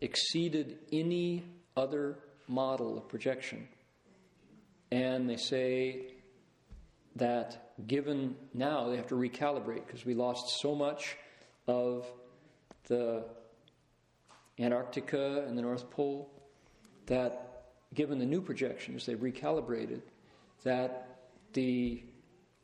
[0.00, 1.44] exceeded any
[1.76, 2.16] other
[2.48, 3.68] model of projection.
[4.90, 6.14] And they say
[7.16, 11.18] that given now, they have to recalibrate because we lost so much
[11.68, 12.06] of
[12.84, 13.26] the
[14.58, 16.30] Antarctica and the North Pole
[17.08, 20.00] that given the new projections, they've recalibrated
[20.64, 21.18] that
[21.52, 22.02] the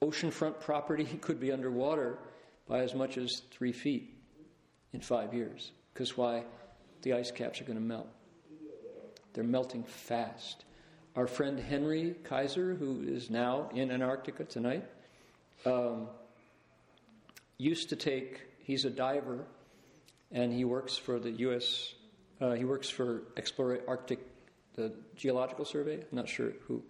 [0.03, 2.19] oceanfront property could be underwater
[2.67, 4.15] by as much as three feet
[4.93, 5.73] in five years.
[5.93, 6.45] Because why?
[7.03, 8.09] The ice caps are going to melt.
[9.33, 10.65] They're melting fast.
[11.17, 14.85] Our friend Henry Kaiser, who is now in Antarctica tonight,
[15.67, 16.09] um,
[17.57, 19.45] used to take, he's a diver,
[20.31, 21.95] and he works for the U.S.,
[22.41, 24.21] uh, he works for Explore Arctic,
[24.75, 26.83] the Geological Survey, I'm not sure who.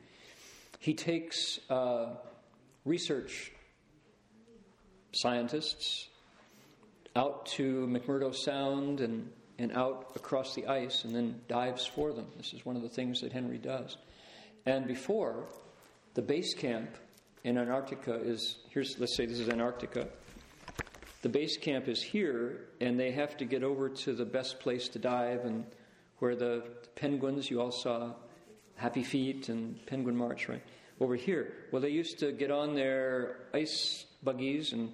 [0.79, 2.15] He takes uh,
[2.85, 3.53] research
[5.13, 6.09] scientists
[7.17, 12.27] out to McMurdo Sound and, and out across the ice and then dives for them.
[12.37, 13.97] This is one of the things that Henry does.
[14.67, 15.49] And before,
[16.15, 16.91] the base camp
[17.43, 20.09] in Antarctica is here's, let's say this is Antarctica.
[21.23, 24.89] The base camp is here, and they have to get over to the best place
[24.91, 25.65] to dive and
[26.19, 28.13] where the, the penguins, you all saw
[28.79, 30.63] Happy Feet and Penguin March, right?
[31.01, 31.53] Over here.
[31.73, 34.93] Well, they used to get on their ice buggies and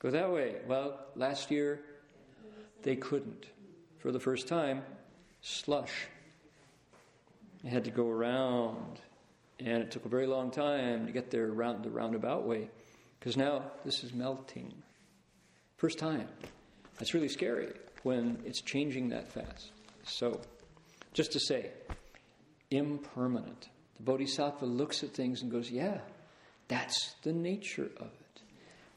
[0.00, 0.56] go that way.
[0.66, 1.80] Well, last year
[2.82, 3.46] they couldn't.
[4.00, 4.82] For the first time,
[5.40, 5.92] slush.
[7.62, 8.98] They had to go around,
[9.60, 12.68] and it took a very long time to get there around the roundabout way,
[13.20, 14.74] because now this is melting.
[15.76, 16.26] First time.
[16.98, 19.70] That's really scary when it's changing that fast.
[20.04, 20.40] So,
[21.12, 21.70] just to say,
[22.72, 23.68] impermanent.
[23.96, 25.98] The Bodhisattva looks at things and goes, Yeah,
[26.68, 28.42] that's the nature of it.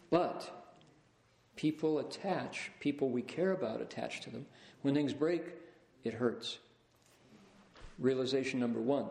[0.09, 0.49] But
[1.55, 4.45] people attach, people we care about attach to them.
[4.81, 5.43] When things break,
[6.03, 6.59] it hurts.
[7.99, 9.07] Realization number one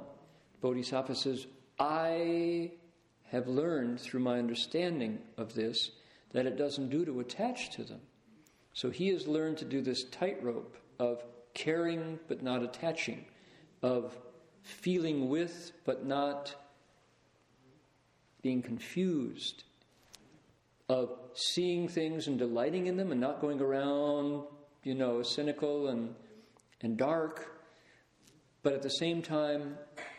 [0.60, 1.46] Bodhisattva says,
[1.78, 2.72] I
[3.30, 5.90] have learned through my understanding of this
[6.32, 8.00] that it doesn't do to attach to them.
[8.72, 11.22] So he has learned to do this tightrope of
[11.54, 13.24] caring but not attaching,
[13.82, 14.16] of
[14.64, 16.54] feeling with but not
[18.42, 19.64] being confused,
[20.88, 24.42] of seeing things and delighting in them and not going around,
[24.82, 26.14] you know, cynical and,
[26.82, 27.58] and dark,
[28.62, 29.78] but at the same time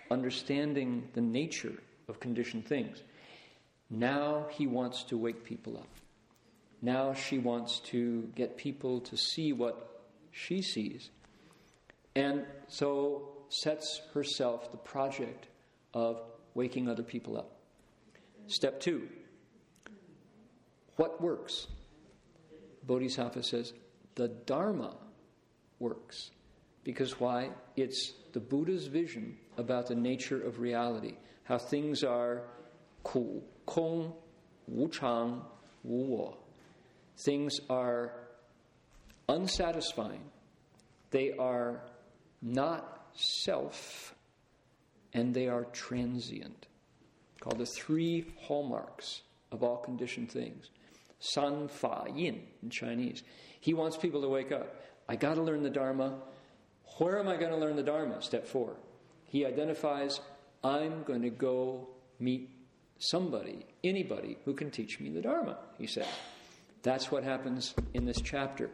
[0.10, 1.74] understanding the nature
[2.08, 3.04] of conditioned things.
[3.90, 5.88] Now he wants to wake people up.
[6.82, 11.10] Now she wants to get people to see what she sees.
[12.16, 15.48] And so sets herself the project
[15.94, 16.22] of
[16.54, 17.60] waking other people up.
[18.48, 19.08] Step two
[20.96, 21.68] what works?
[22.84, 23.74] Bodhisattva says
[24.16, 24.96] the Dharma
[25.80, 26.32] works.
[26.84, 27.50] Because why?
[27.76, 32.44] It's the Buddha's vision about the nature of reality, how things are
[33.04, 34.14] ku, kong,
[34.68, 35.42] wu chang,
[35.84, 36.38] wu wo.
[37.18, 38.14] Things are
[39.28, 40.30] unsatisfying,
[41.12, 41.82] they are
[42.42, 44.16] not self,
[45.14, 46.68] and they are transient.
[47.40, 50.70] Called the three hallmarks of all conditioned things.
[51.20, 53.24] San Fa Yin in Chinese.
[53.60, 54.82] He wants people to wake up.
[55.08, 56.20] I got to learn the Dharma.
[56.98, 58.22] Where am I going to learn the Dharma?
[58.22, 58.76] Step four.
[59.26, 60.20] He identifies
[60.64, 61.90] I'm going to go
[62.20, 62.50] meet
[62.98, 66.08] somebody, anybody who can teach me the Dharma, he says.
[66.82, 68.70] That's what happens in this chapter.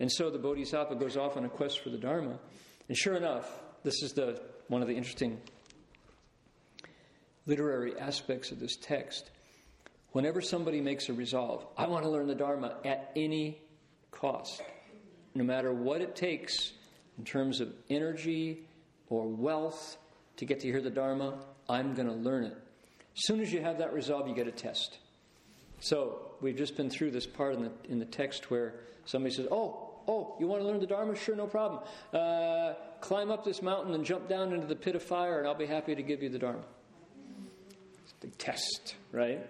[0.00, 2.38] And so the Bodhisattva goes off on a quest for the Dharma.
[2.88, 3.48] And sure enough,
[3.86, 5.40] this is the, one of the interesting
[7.46, 9.30] literary aspects of this text.
[10.10, 13.60] Whenever somebody makes a resolve, I want to learn the Dharma at any
[14.10, 14.60] cost,
[15.36, 16.72] no matter what it takes
[17.16, 18.66] in terms of energy
[19.08, 19.96] or wealth
[20.38, 22.56] to get to hear the Dharma, I'm going to learn it.
[23.16, 24.98] As soon as you have that resolve, you get a test.
[25.78, 29.46] So we've just been through this part in the, in the text where somebody says,
[29.48, 31.14] Oh, oh, you want to learn the Dharma?
[31.16, 31.82] Sure, no problem.
[32.12, 35.54] Uh, climb up this mountain and jump down into the pit of fire, and I'll
[35.54, 36.64] be happy to give you the Dharma.
[38.04, 39.44] It's the test, right?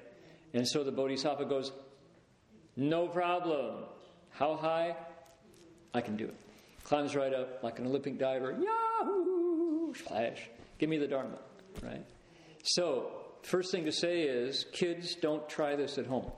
[0.54, 1.72] And so the Bodhisattva goes,
[2.76, 3.84] No problem.
[4.30, 4.96] How high?
[5.94, 6.34] I can do it.
[6.84, 8.52] Climbs right up like an Olympic diver.
[8.52, 9.92] Yahoo!
[9.94, 10.48] Flash.
[10.78, 11.38] Give me the Dharma,
[11.82, 12.04] right?
[12.62, 13.10] So,
[13.42, 16.30] first thing to say is kids, don't try this at home.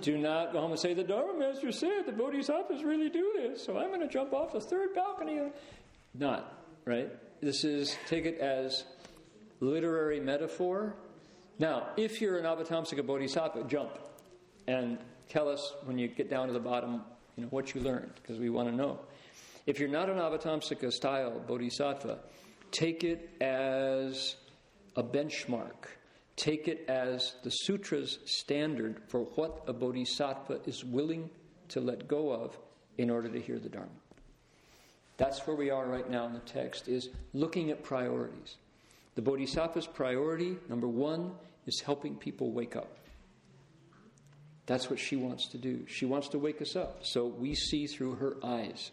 [0.00, 3.64] Do not go home and say, The Dharma Master said the Bodhisattvas really do this,
[3.64, 5.40] so I'm going to jump off the third balcony.
[6.14, 7.10] Not, right?
[7.40, 8.84] This is, take it as
[9.60, 10.96] literary metaphor.
[11.58, 13.98] Now, if you're an Avatamsaka Bodhisattva, jump
[14.66, 17.02] and tell us when you get down to the bottom,
[17.36, 18.98] you know, what you learned, because we want to know.
[19.66, 22.18] If you're not an Avatamsaka style Bodhisattva,
[22.70, 24.36] take it as
[24.96, 25.86] a benchmark.
[26.36, 31.30] Take it as the sutra's standard for what a bodhisattva is willing
[31.68, 32.58] to let go of
[32.98, 33.90] in order to hear the Dharma.
[35.16, 38.56] That's where we are right now in the text, is looking at priorities.
[39.14, 41.32] The bodhisattva's priority, number one,
[41.66, 42.98] is helping people wake up.
[44.66, 45.84] That's what she wants to do.
[45.86, 48.90] She wants to wake us up so we see through her eyes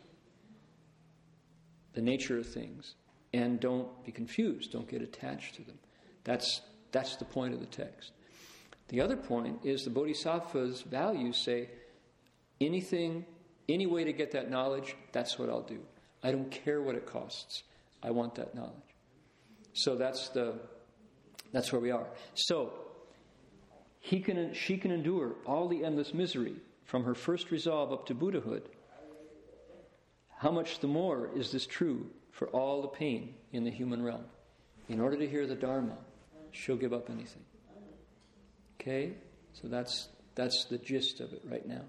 [1.94, 2.96] the nature of things
[3.34, 5.80] and don't be confused, don't get attached to them.
[6.24, 6.62] That's,
[6.92, 8.12] that's the point of the text.
[8.90, 11.70] The other point is the Bodhisattva's values say
[12.60, 13.26] anything,
[13.70, 15.80] any way to get that knowledge, that's what I'll do.
[16.24, 17.64] I don't care what it costs.
[18.04, 18.74] I want that knowledge.
[19.74, 20.60] So that's the
[21.52, 22.08] that's where we are.
[22.34, 22.74] So
[24.00, 28.14] he can she can endure all the endless misery from her first resolve up to
[28.14, 28.64] Buddhahood.
[30.38, 34.26] How much the more is this true for all the pain in the human realm?
[34.90, 35.98] In order to hear the Dharma,
[36.52, 37.44] she'll give up anything.
[38.80, 39.14] Okay?
[39.54, 41.84] So that's that's the gist of it right now.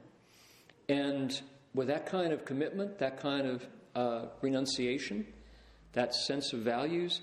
[0.88, 1.40] And
[1.74, 5.26] with that kind of commitment, that kind of uh, renunciation,
[5.92, 7.20] that sense of values,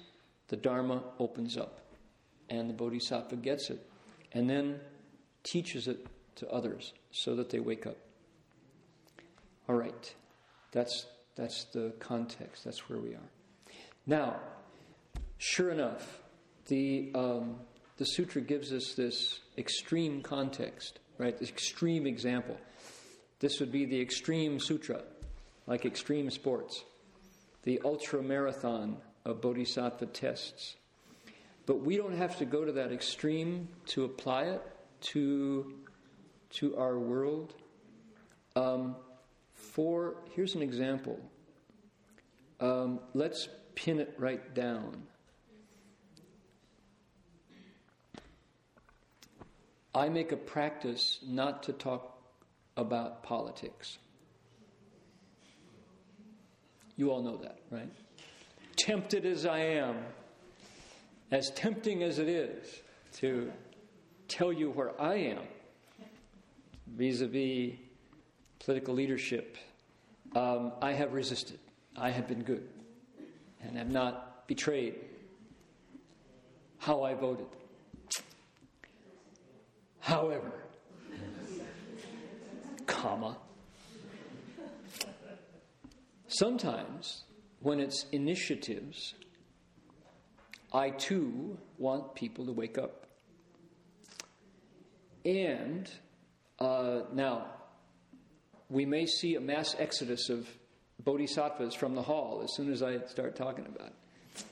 [0.48, 1.82] the Dharma opens up.
[2.50, 3.86] And the Bodhisattva gets it.
[4.32, 4.80] And then
[5.44, 7.98] teaches it to others so that they wake up.
[9.68, 10.16] All right.
[10.72, 12.64] That's, that's the context.
[12.64, 13.30] That's where we are.
[14.08, 14.40] Now,
[15.38, 16.19] sure enough,
[16.70, 17.58] the, um,
[17.98, 21.38] the sutra gives us this extreme context, right?
[21.38, 22.58] This extreme example.
[23.40, 25.02] This would be the extreme sutra,
[25.68, 26.84] like extreme sports,
[27.64, 30.76] the ultra marathon of bodhisattva tests.
[31.66, 34.62] But we don't have to go to that extreme to apply it
[35.02, 35.74] to,
[36.52, 37.54] to our world.
[38.56, 38.96] Um,
[39.54, 41.20] for here's an example.
[42.60, 45.04] Um, let's pin it right down.
[49.94, 52.18] I make a practice not to talk
[52.78, 53.98] about politics.
[56.96, 57.92] You all know that, right?
[58.76, 59.98] Tempted as I am,
[61.32, 62.82] as tempting as it is
[63.14, 63.52] to
[64.28, 65.44] tell you where I am
[66.88, 67.74] vis a vis
[68.60, 69.58] political leadership,
[70.36, 71.60] um, I have resisted.
[71.98, 72.68] I have been good
[73.62, 74.96] and have not betrayed
[76.78, 77.48] how I voted.
[80.10, 80.51] However,
[82.88, 83.38] comma,
[86.28, 87.26] sometimes
[87.60, 89.14] when it's initiatives,
[90.74, 93.05] I too want people to wake up.
[95.26, 95.88] And
[96.57, 97.45] uh, now,
[98.68, 100.49] we may see a mass exodus of
[101.03, 104.43] bodhisattvas from the hall as soon as I start talking about it.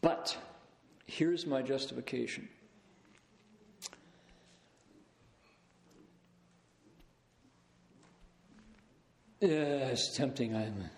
[0.00, 0.36] But
[1.06, 2.48] here's my justification
[9.44, 10.56] Yeah, it's tempting.
[10.56, 10.88] I'm.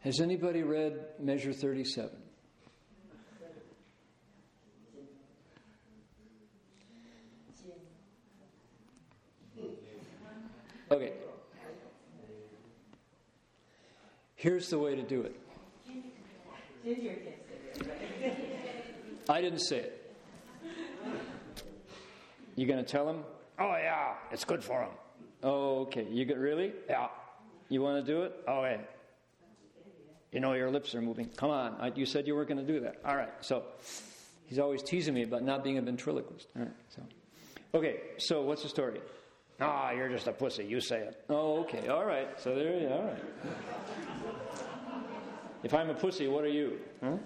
[0.00, 2.10] Has anybody read Measure 37?
[10.90, 11.12] Okay.
[14.34, 15.40] Here's the way to do it.
[19.28, 20.16] I didn't say it.
[22.56, 23.22] You going to tell him?
[23.58, 24.90] Oh, yeah, it's good for him.
[25.42, 26.06] Oh, okay.
[26.10, 26.72] You get really?
[26.88, 27.08] Yeah.
[27.68, 28.32] You want to do it?
[28.48, 28.78] Oh, yeah.
[30.32, 31.28] You know, your lips are moving.
[31.36, 31.76] Come on.
[31.78, 32.96] I, you said you weren't going to do that.
[33.04, 33.32] All right.
[33.40, 33.62] So
[34.46, 36.48] he's always teasing me about not being a ventriloquist.
[36.56, 36.72] All right.
[36.88, 37.02] So,
[37.74, 38.00] okay.
[38.18, 39.00] So what's the story?
[39.60, 40.64] Ah, oh, you're just a pussy.
[40.64, 41.24] You say it.
[41.28, 41.86] Oh, okay.
[41.88, 42.28] All right.
[42.40, 43.22] So there you All right.
[45.62, 46.80] if I'm a pussy, what are you?
[47.02, 47.16] Huh?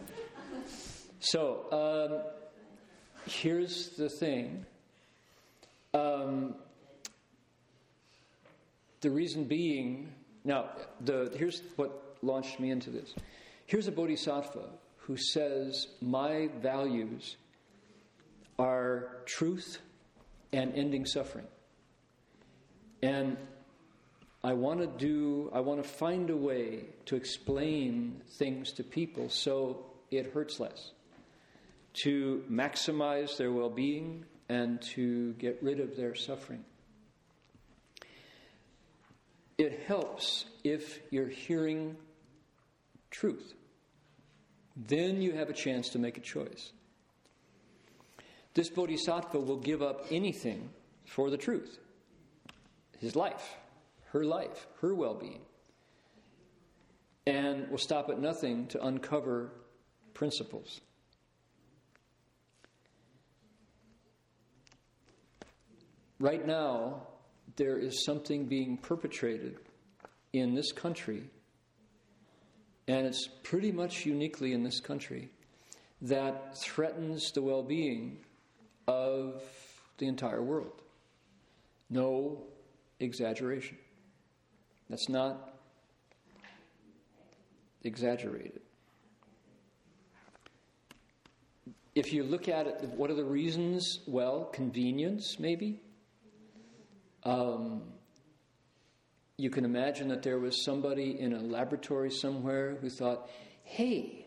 [1.21, 2.21] So um,
[3.27, 4.67] here's the thing.
[5.99, 6.55] Um,
[9.01, 10.13] the reason being,
[10.45, 10.71] now,
[11.01, 13.15] the, here's what launched me into this.
[13.67, 14.65] Here's a bodhisattva
[14.99, 17.37] who says, My values
[18.59, 19.79] are truth
[20.53, 21.47] and ending suffering.
[23.03, 23.37] And
[24.43, 29.29] I want to do, I want to find a way to explain things to people
[29.29, 30.93] so it hurts less,
[32.03, 36.65] to maximize their well being, and to get rid of their suffering.
[39.59, 41.97] It helps if you're hearing
[43.11, 43.55] truth.
[44.77, 46.73] Then you have a chance to make a choice.
[48.55, 50.71] This bodhisattva will give up anything
[51.05, 51.79] for the truth
[52.99, 53.57] his life,
[54.07, 55.41] her life, her well being,
[57.27, 59.53] and will stop at nothing to uncover
[60.15, 60.81] principles.
[66.21, 67.03] Right now,
[67.57, 69.57] there is something being perpetrated
[70.33, 71.23] in this country,
[72.89, 75.31] and it's pretty much uniquely in this country,
[76.03, 78.19] that threatens the well being
[78.89, 79.43] of
[79.99, 80.83] the entire world.
[81.89, 82.43] No
[83.01, 83.79] exaggeration.
[84.91, 85.55] That's not
[87.85, 88.61] exaggerated.
[91.95, 94.01] If you look at it, what are the reasons?
[94.07, 95.81] Well, convenience, maybe.
[97.29, 97.83] Um,
[99.37, 103.29] you can imagine that there was somebody in a laboratory somewhere who thought,
[103.65, 104.27] hey,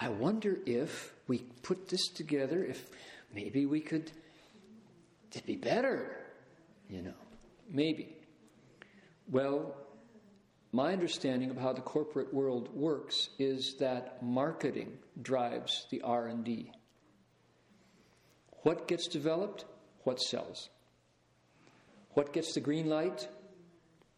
[0.00, 2.88] I wonder if we put this together, if
[3.34, 4.12] maybe we could,
[5.32, 6.16] it'd be better,
[6.88, 7.18] you know.
[7.68, 8.16] Maybe.
[9.28, 9.74] Well,
[10.70, 16.70] my understanding of how the corporate world works is that marketing drives the R&D.
[18.62, 19.64] What gets developed?
[20.04, 20.70] What sells?
[22.14, 23.28] What gets the green light?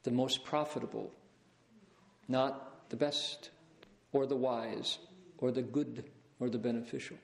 [0.02, 1.12] The most profitable,
[2.28, 3.50] not the best
[4.12, 4.98] or the wise
[5.38, 6.04] or the good
[6.38, 7.18] or the beneficial.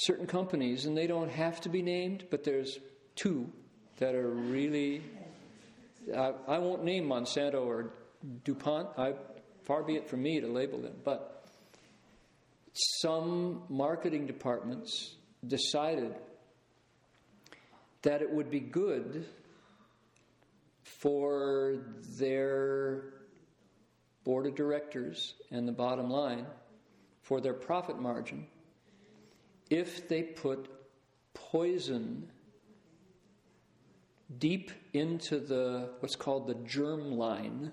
[0.00, 2.78] certain companies, and they don't have to be named, but there's
[3.16, 3.50] two
[3.98, 5.02] that are really.
[6.16, 7.90] I, I won't name Monsanto or
[8.44, 8.88] DuPont.
[8.96, 9.14] I,
[9.64, 11.44] far be it from me to label them, but
[12.72, 16.14] some marketing departments decided
[18.02, 19.26] that it would be good
[20.82, 21.78] for
[22.18, 23.04] their
[24.24, 26.46] board of directors and the bottom line
[27.22, 28.46] for their profit margin
[29.70, 30.68] if they put
[31.32, 32.28] poison
[34.38, 37.72] deep into the what's called the germ line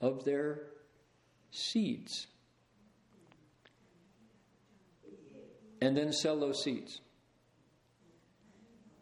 [0.00, 0.62] of their
[1.50, 2.26] seeds
[5.80, 7.00] and then sell those seeds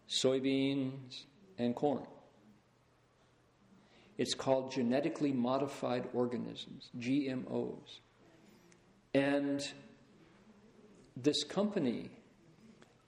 [0.08, 1.24] soybeans
[1.58, 2.06] and corn.
[4.18, 7.98] It's called genetically modified organisms gmos
[9.14, 9.66] and
[11.16, 12.10] this company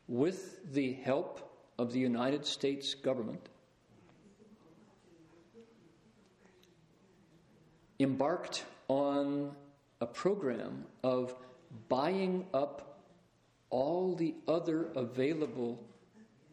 [0.09, 3.49] with the help of the United States government,
[8.01, 9.53] embarked on
[10.01, 11.35] a program of
[11.89, 13.01] buying up
[13.71, 15.85] all the other available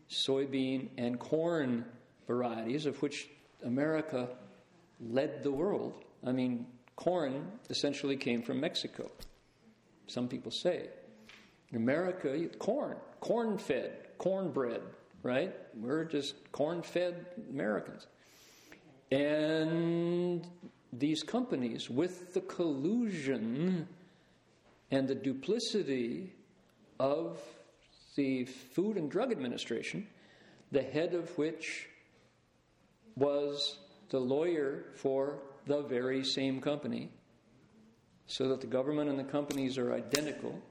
[0.09, 1.85] soybean and corn
[2.27, 3.29] varieties, of which
[3.63, 4.29] America
[4.99, 6.03] led the world.
[6.25, 9.11] I mean, corn essentially came from Mexico,
[10.07, 10.89] some people say.
[11.71, 14.81] In America, corn, corn fed, cornbread,
[15.23, 15.53] right?
[15.75, 18.07] We're just corn fed Americans.
[19.11, 20.47] And
[20.93, 23.87] these companies, with the collusion
[24.91, 26.33] and the duplicity
[26.99, 27.39] of
[28.15, 30.07] the Food and Drug Administration,
[30.71, 31.87] the head of which
[33.15, 37.09] was the lawyer for the very same company,
[38.27, 40.61] so that the government and the companies are identical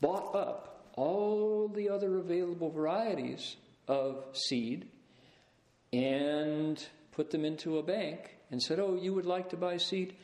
[0.00, 3.56] bought up all the other available varieties
[3.88, 4.88] of seed
[5.92, 10.14] and put them into a bank, and said, Oh, you would like to buy seed?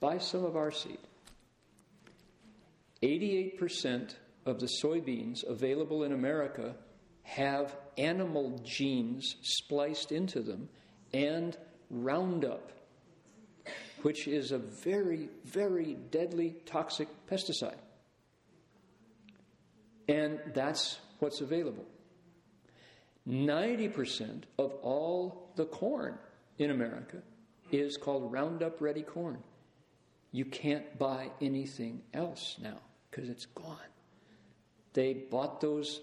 [0.00, 0.98] Buy some of our seed.
[3.02, 4.14] 88%
[4.46, 6.74] of the soybeans available in America
[7.22, 10.68] have animal genes spliced into them
[11.12, 11.56] and
[11.90, 12.72] Roundup,
[14.02, 17.78] which is a very, very deadly toxic pesticide.
[20.08, 21.86] And that's what's available.
[23.28, 26.18] 90% of all the corn
[26.58, 27.22] in America
[27.72, 29.38] is called Roundup Ready corn.
[30.32, 32.80] You can't buy anything else now
[33.10, 33.78] because it's gone.
[34.94, 36.00] They bought those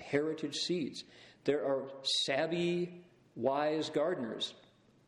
[0.00, 1.04] heritage seeds.
[1.44, 1.84] There are
[2.24, 3.02] savvy,
[3.36, 4.54] wise gardeners,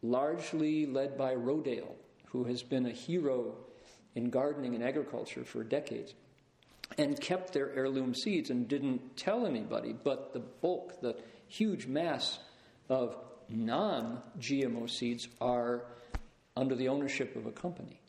[0.02, 1.94] largely led by Rodale,
[2.26, 3.54] who has been a hero
[4.14, 6.14] in gardening and agriculture for decades
[6.98, 9.92] and kept their heirloom seeds and didn't tell anybody.
[9.92, 11.16] But the bulk, the
[11.46, 12.38] huge mass
[12.88, 13.16] of
[13.48, 15.84] non GMO seeds are
[16.56, 18.00] under the ownership of a company.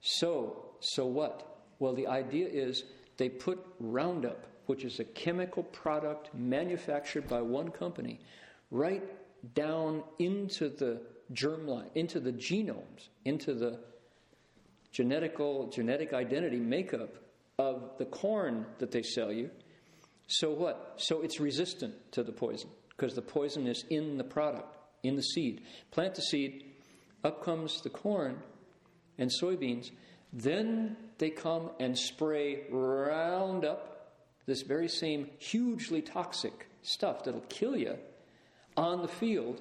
[0.00, 1.60] So, so what?
[1.78, 2.84] Well, the idea is
[3.18, 8.20] they put Roundup, which is a chemical product manufactured by one company,
[8.70, 9.02] right
[9.54, 11.00] down into the
[11.32, 13.78] germline, into the genomes, into the
[14.92, 17.16] genetical genetic identity makeup
[17.58, 19.50] of the corn that they sell you.
[20.28, 20.94] So what?
[20.96, 25.22] So it's resistant to the poison because the poison is in the product, in the
[25.22, 25.62] seed.
[25.90, 26.64] Plant the seed,
[27.24, 28.42] up comes the corn
[29.18, 29.90] and soybeans.
[30.32, 34.12] Then they come and spray Roundup,
[34.46, 37.96] this very same hugely toxic stuff that'll kill you,
[38.76, 39.60] on the field,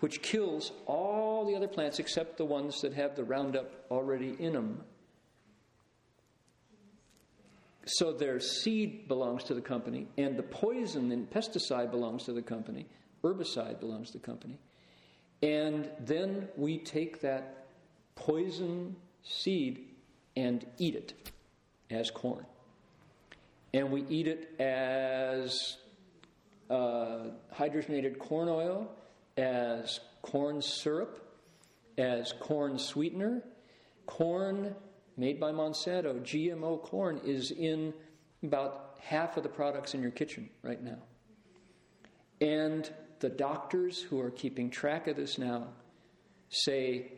[0.00, 4.52] which kills all the other plants except the ones that have the Roundup already in
[4.52, 4.84] them.
[7.86, 12.42] So their seed belongs to the company, and the poison and pesticide belongs to the
[12.42, 12.86] company,
[13.22, 14.58] herbicide belongs to the company.
[15.42, 17.66] And then we take that
[18.14, 19.88] poison seed
[20.36, 21.14] and eat it
[21.90, 22.46] as corn.
[23.72, 25.76] And we eat it as
[26.70, 28.90] uh, hydrogenated corn oil,
[29.36, 31.20] as corn syrup,
[31.98, 33.42] as corn sweetener.
[34.06, 34.74] Corn
[35.16, 37.94] made by Monsanto, GMO corn, is in
[38.42, 40.98] about half of the products in your kitchen right now.
[42.40, 45.68] And the doctors who are keeping track of this now
[46.48, 47.12] say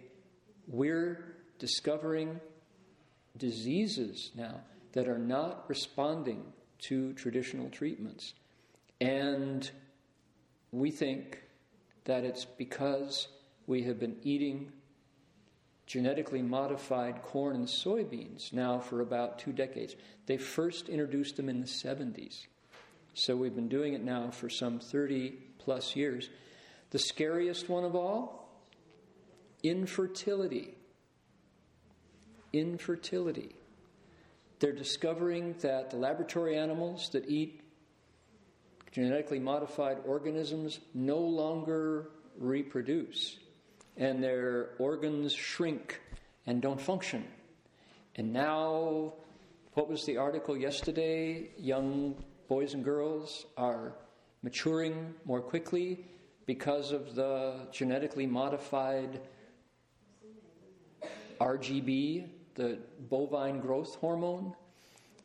[0.68, 2.40] we're discovering
[3.36, 4.61] diseases now
[4.92, 6.42] that are not responding
[6.78, 8.34] to traditional treatments.
[9.00, 9.70] And
[10.72, 11.42] we think
[12.04, 13.28] that it's because
[13.66, 14.72] we have been eating
[15.86, 19.94] genetically modified corn and soybeans now for about two decades.
[20.26, 22.46] They first introduced them in the 70s.
[23.14, 26.28] So we've been doing it now for some 30 plus years.
[26.90, 28.46] The scariest one of all
[29.62, 30.76] infertility.
[32.53, 33.55] Infertility.
[34.59, 37.61] They're discovering that the laboratory animals that eat
[38.92, 43.38] genetically modified organisms no longer reproduce
[43.97, 46.01] and their organs shrink
[46.47, 47.24] and don't function.
[48.14, 49.12] And now,
[49.74, 51.51] what was the article yesterday?
[51.59, 52.14] Young
[52.49, 53.92] boys and girls are
[54.42, 56.07] maturing more quickly
[56.47, 59.20] because of the genetically modified
[61.40, 62.78] RGB, the
[63.09, 64.54] bovine growth hormone,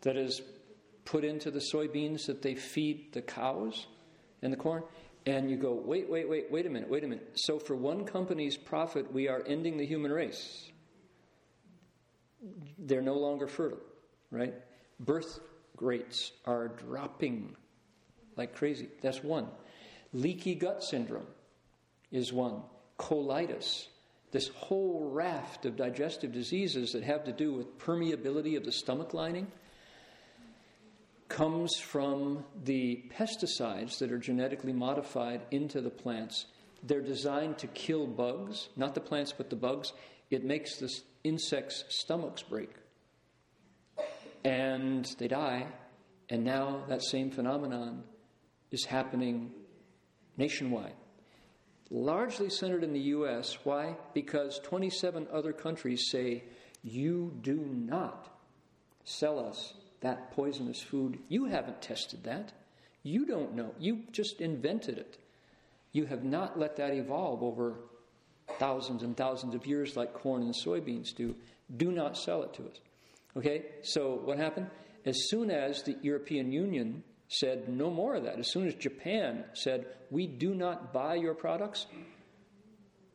[0.01, 0.41] that is
[1.05, 3.87] put into the soybeans that they feed the cows
[4.41, 4.83] and the corn
[5.25, 7.31] and you go, wait, wait, wait, wait a minute, wait a minute.
[7.35, 10.71] So, for one company's profit, we are ending the human race.
[12.79, 13.81] They're no longer fertile,
[14.31, 14.53] right?
[14.99, 15.39] Birth
[15.79, 17.55] rates are dropping
[18.35, 18.89] like crazy.
[19.01, 19.47] That's one.
[20.13, 21.27] Leaky gut syndrome
[22.11, 22.63] is one.
[22.97, 23.87] Colitis,
[24.31, 29.13] this whole raft of digestive diseases that have to do with permeability of the stomach
[29.13, 29.47] lining
[31.27, 36.45] comes from the pesticides that are genetically modified into the plants.
[36.83, 39.93] They're designed to kill bugs, not the plants, but the bugs.
[40.29, 40.89] It makes the
[41.23, 42.71] insects' stomachs break.
[44.43, 45.67] And they die.
[46.29, 48.03] And now that same phenomenon
[48.71, 49.51] is happening
[50.37, 50.95] nationwide.
[51.93, 53.57] Largely centered in the U.S.
[53.65, 53.97] Why?
[54.13, 56.43] Because 27 other countries say,
[56.83, 58.29] you do not
[59.03, 61.19] sell us that poisonous food.
[61.27, 62.53] You haven't tested that.
[63.03, 63.73] You don't know.
[63.77, 65.17] You just invented it.
[65.91, 67.75] You have not let that evolve over
[68.57, 71.35] thousands and thousands of years like corn and soybeans do.
[71.75, 72.79] Do not sell it to us.
[73.35, 73.63] Okay?
[73.83, 74.67] So what happened?
[75.05, 77.03] As soon as the European Union
[77.39, 81.33] said no more of that, as soon as Japan said, we do not buy your
[81.33, 81.87] products,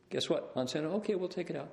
[0.09, 0.55] Guess what?
[0.55, 1.69] Monsanto, okay, we'll take it out.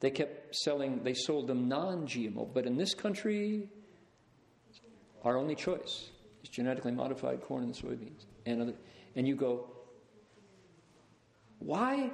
[0.00, 3.68] They kept selling, they sold them non GMO, but in this country,
[5.22, 6.10] our only choice
[6.42, 8.26] is genetically modified corn and soybeans.
[8.44, 8.74] And, other,
[9.16, 9.70] and you go,
[11.60, 12.10] why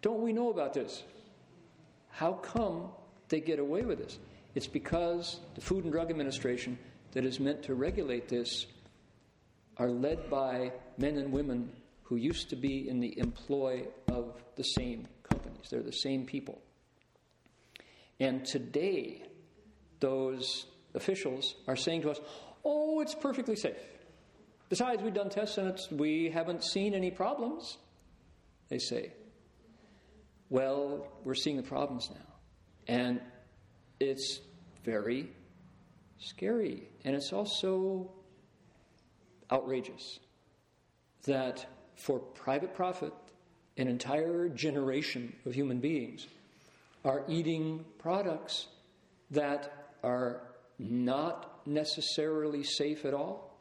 [0.00, 1.02] don't we know about this?
[2.10, 2.90] How come
[3.28, 4.18] they get away with this?
[4.54, 6.78] It's because the Food and Drug Administration,
[7.12, 8.66] that is meant to regulate this,
[9.76, 11.70] are led by men and women
[12.04, 15.68] who used to be in the employ of the same companies.
[15.70, 16.60] They're the same people.
[18.20, 19.22] And today,
[20.00, 22.20] those officials are saying to us,
[22.64, 23.76] oh, it's perfectly safe.
[24.68, 27.76] Besides, we've done tests and we haven't seen any problems,
[28.68, 29.12] they say.
[30.48, 32.34] Well, we're seeing the problems now.
[32.86, 33.20] And
[34.00, 34.40] it's
[34.84, 35.30] very
[36.22, 36.88] scary.
[37.04, 38.10] And it's also
[39.50, 40.20] outrageous
[41.24, 41.66] that
[41.96, 43.12] for private profit,
[43.76, 46.26] an entire generation of human beings
[47.04, 48.68] are eating products
[49.30, 50.42] that are
[50.78, 53.56] not necessarily safe at all.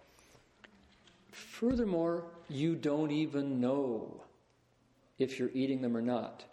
[1.32, 4.22] Furthermore, you don't even know
[5.18, 6.43] if you're eating them or not.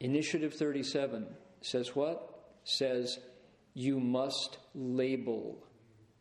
[0.00, 1.26] Initiative 37
[1.60, 2.54] says what?
[2.64, 3.18] Says
[3.78, 5.64] you must label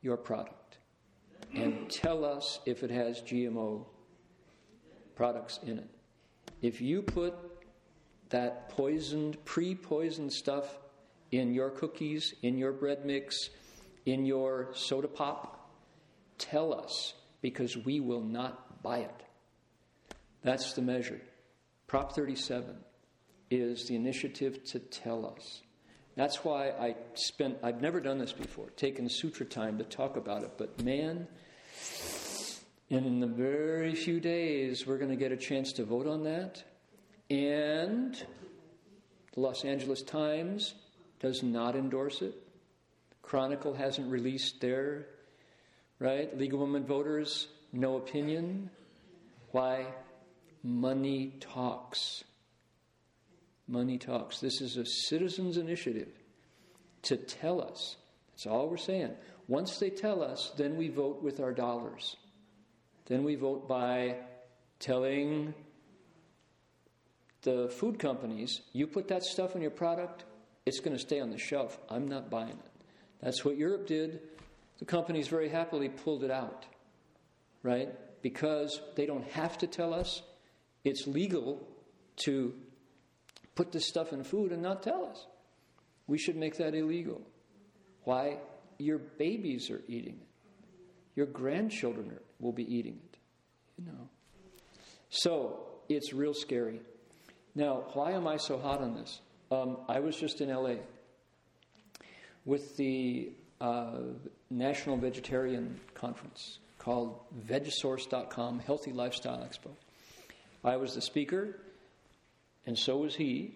[0.03, 0.77] your product
[1.55, 3.83] and tell us if it has GMO
[5.15, 5.89] products in it.
[6.61, 7.33] If you put
[8.29, 10.77] that poisoned, pre poisoned stuff
[11.31, 13.49] in your cookies, in your bread mix,
[14.05, 15.71] in your soda pop,
[16.37, 19.23] tell us because we will not buy it.
[20.43, 21.21] That's the measure.
[21.87, 22.75] Prop 37
[23.49, 25.63] is the initiative to tell us.
[26.17, 30.41] That's why I spent, I've never done this before, taken sutra time to talk about
[30.41, 31.27] it, but man,
[32.89, 36.63] in the very few days, we're going to get a chance to vote on that.
[37.29, 38.15] And
[39.35, 40.73] the Los Angeles Times
[41.19, 42.33] does not endorse it.
[43.21, 45.05] Chronicle hasn't released their,
[45.99, 46.35] right?
[46.35, 48.71] League of Women Voters, no opinion.
[49.51, 49.85] Why?
[50.63, 52.23] Money talks.
[53.67, 54.39] Money talks.
[54.39, 56.09] This is a citizens' initiative
[57.03, 57.97] to tell us.
[58.29, 59.13] That's all we're saying.
[59.47, 62.15] Once they tell us, then we vote with our dollars.
[63.05, 64.17] Then we vote by
[64.79, 65.53] telling
[67.41, 70.25] the food companies, you put that stuff in your product,
[70.65, 71.79] it's going to stay on the shelf.
[71.89, 72.83] I'm not buying it.
[73.21, 74.19] That's what Europe did.
[74.79, 76.65] The companies very happily pulled it out,
[77.63, 77.89] right?
[78.21, 80.21] Because they don't have to tell us.
[80.83, 81.65] It's legal
[82.25, 82.53] to
[83.57, 85.25] put this stuff in food and not tell us.
[86.05, 87.21] We should make that illegal.
[88.03, 88.37] Why?
[88.77, 90.27] Your babies are eating it.
[91.15, 93.17] Your grandchildren are, will be eating it.
[93.77, 94.07] You know.
[95.09, 96.79] So it's real scary.
[97.55, 99.19] Now, why am I so hot on this?
[99.51, 100.75] Um, I was just in LA
[102.45, 103.97] with the uh,
[104.51, 109.71] National Vegetarian Conference called VegSource.com Healthy Lifestyle Expo.
[110.63, 111.59] I was the speaker,
[112.67, 113.55] and so was he,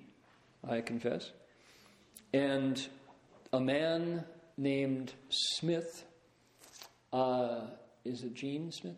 [0.68, 1.32] I confess.
[2.34, 2.82] And
[3.52, 4.24] a man
[4.58, 6.06] named Smith,
[7.12, 7.68] uh,
[8.06, 8.96] is it Gene Smith,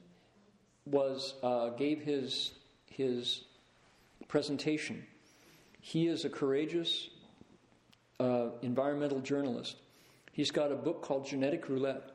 [0.85, 2.53] was uh, gave his
[2.85, 3.43] his
[4.27, 5.03] presentation.
[5.81, 7.09] He is a courageous
[8.19, 9.77] uh, environmental journalist.
[10.31, 12.11] He's got a book called Genetic Roulette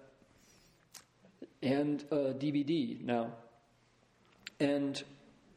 [1.62, 3.32] and a DVD now.
[4.61, 5.03] And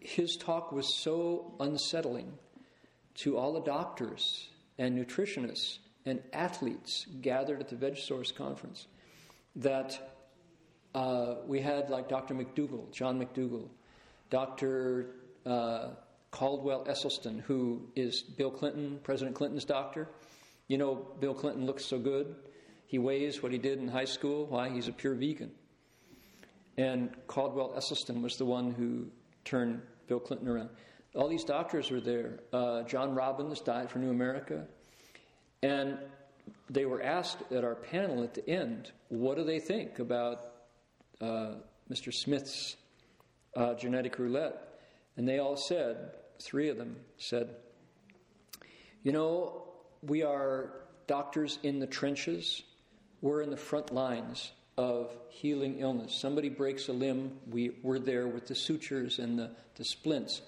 [0.02, 2.34] his talk was so unsettling
[3.14, 8.88] to all the doctors and nutritionists and athletes gathered at the VegSource conference
[9.56, 10.16] that
[10.96, 12.34] uh, we had like Dr.
[12.34, 13.70] McDougall, John McDougall,
[14.30, 15.08] Dr.
[15.46, 15.90] Uh,
[16.32, 20.08] Caldwell Esselstyn, who is Bill Clinton, President Clinton's doctor.
[20.68, 22.36] You know, Bill Clinton looks so good.
[22.88, 24.46] He weighs what he did in high school.
[24.48, 24.70] Why?
[24.70, 25.52] He's a pure vegan.
[26.78, 29.08] And Caldwell Esselstyn was the one who
[29.44, 29.82] turned
[30.12, 30.68] Bill Clinton around.
[31.16, 32.42] All these doctors were there.
[32.52, 34.68] Uh, John Robbins Diet for New America.
[35.64, 36.00] And
[36.70, 40.42] they were asked at our panel at the end, what do they think about
[41.22, 41.52] uh,
[41.90, 42.14] Mr.
[42.14, 42.76] Smith's
[43.56, 44.82] uh, genetic roulette?
[45.16, 47.56] And they all said, three of them said,
[49.04, 49.64] You know,
[50.02, 50.74] we are
[51.08, 52.64] doctors in the trenches,
[53.22, 56.16] we're in the front lines of healing illness.
[56.16, 60.42] Somebody breaks a limb, we, we're there with the sutures and the, the splints.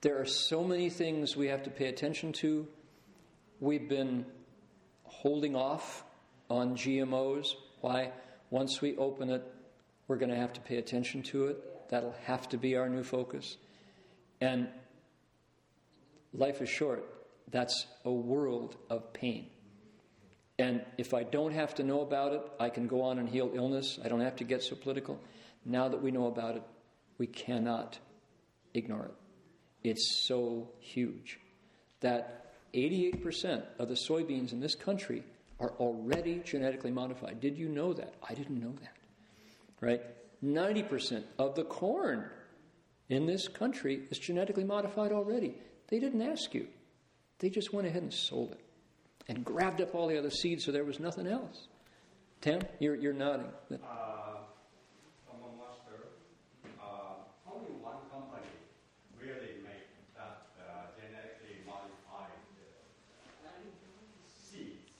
[0.00, 2.66] There are so many things we have to pay attention to.
[3.60, 4.24] We've been
[5.04, 6.04] holding off
[6.48, 7.48] on GMOs.
[7.82, 8.12] Why?
[8.48, 9.44] Once we open it,
[10.08, 11.88] we're going to have to pay attention to it.
[11.90, 13.58] That'll have to be our new focus.
[14.40, 14.68] And
[16.32, 17.04] life is short.
[17.50, 19.46] That's a world of pain.
[20.60, 23.50] And if I don't have to know about it, I can go on and heal
[23.54, 23.98] illness.
[24.04, 25.18] I don't have to get so political.
[25.64, 26.62] Now that we know about it,
[27.16, 27.98] we cannot
[28.74, 29.14] ignore it.
[29.82, 31.40] It's so huge
[32.00, 35.24] that 88% of the soybeans in this country
[35.58, 37.40] are already genetically modified.
[37.40, 38.14] Did you know that?
[38.28, 38.96] I didn't know that.
[39.80, 40.02] Right?
[40.44, 42.28] 90% of the corn
[43.08, 45.54] in this country is genetically modified already.
[45.88, 46.66] They didn't ask you,
[47.38, 48.60] they just went ahead and sold it
[49.30, 51.68] and grabbed up all the other seeds so there was nothing else.
[52.40, 53.46] Tim, you're, you're nodding.
[53.70, 53.76] Uh,
[55.56, 56.08] master,
[56.82, 58.42] uh, only one company
[59.20, 62.34] really make that uh, genetically modified
[64.26, 64.90] seeds,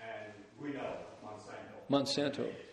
[0.00, 2.42] and we know Monsanto.
[2.42, 2.67] Monsanto.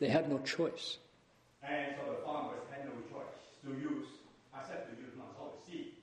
[0.00, 0.96] They had no choice.
[1.62, 4.08] And so the farmers had no choice to use,
[4.56, 6.00] except to use Monsanto seed.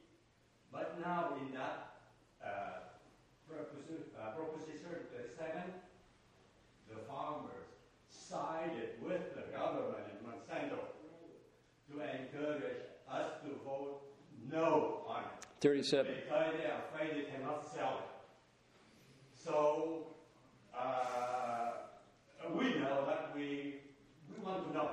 [0.72, 1.98] But now in that
[2.38, 2.94] uh,
[3.50, 4.86] proposition, uh, proposition
[5.18, 5.74] 37,
[6.94, 7.66] the farmers
[8.08, 10.94] sided with the government and Monsanto
[11.90, 14.02] to encourage us to vote
[14.54, 15.48] no on it.
[15.62, 16.14] 37.
[16.24, 19.44] Because they are afraid they cannot sell it.
[19.44, 20.06] So
[20.78, 21.72] uh,
[22.56, 23.67] we know that we
[24.68, 24.90] want to know,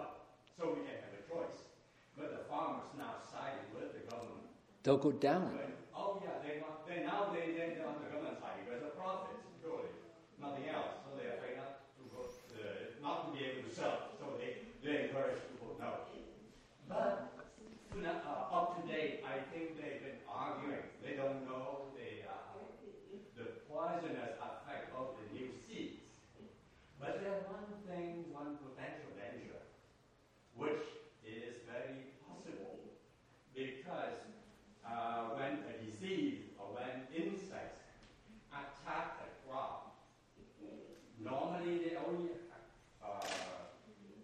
[0.54, 1.66] so we can have a choice.
[2.14, 4.46] But the farmers now siding with the government.
[4.86, 5.50] They'll go down.
[5.90, 9.90] Oh yeah, they, they now they they on the government side because of profits, surely,
[10.38, 11.02] nothing else.
[11.02, 14.14] So they are afraid not to go, uh, not to be able to sell.
[14.14, 16.06] So they they encourage people no.
[16.86, 17.34] But
[17.98, 20.86] uh, up to date, I think they've been arguing.
[21.02, 22.62] They don't know the uh,
[23.34, 26.22] the poisonous effect of the new seeds.
[27.00, 29.14] But there's one thing, one potential
[30.64, 30.86] which
[31.26, 32.80] is very possible
[33.54, 34.16] because
[34.86, 37.80] uh, when a disease or when insects
[38.50, 39.96] attack a crop,
[41.22, 42.30] normally they only
[43.04, 43.20] uh,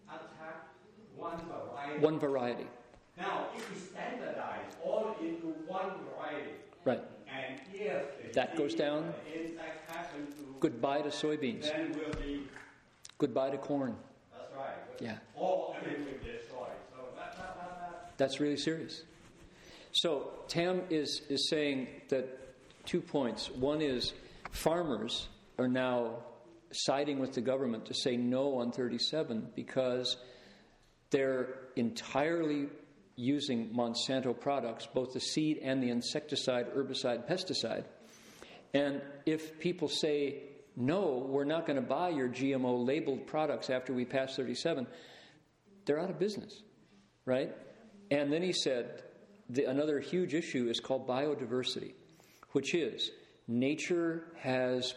[0.09, 0.68] attack
[1.16, 2.01] one variety.
[2.01, 2.66] One variety.
[3.18, 6.53] Now, if we standardize all into one variety,
[6.84, 11.70] right, and if that goes down, to, goodbye to soybeans.
[11.70, 12.47] Then we'll be
[13.18, 13.95] goodbye to corn.
[14.32, 14.76] That's right.
[15.01, 15.18] Yeah.
[15.36, 16.20] All everything
[18.21, 19.03] that's really serious.
[19.93, 22.29] So Tam is, is saying that
[22.85, 23.51] two points.
[23.51, 24.12] One is
[24.53, 25.27] farmers
[25.59, 26.16] are now
[26.71, 30.18] siding with the government to say no on 37 because
[31.11, 32.68] they're entirely
[33.16, 37.85] using Monsanto products, both the seed and the insecticide, herbicide, pesticide.
[38.75, 40.43] And if people say,
[40.77, 44.87] no, we're not going to buy your GMO labeled products after we pass 37,
[45.87, 46.62] they're out of business,
[47.25, 47.51] right?
[48.11, 49.02] And then he said,
[49.48, 51.92] the, another huge issue is called biodiversity,
[52.52, 53.11] which is
[53.46, 54.94] nature has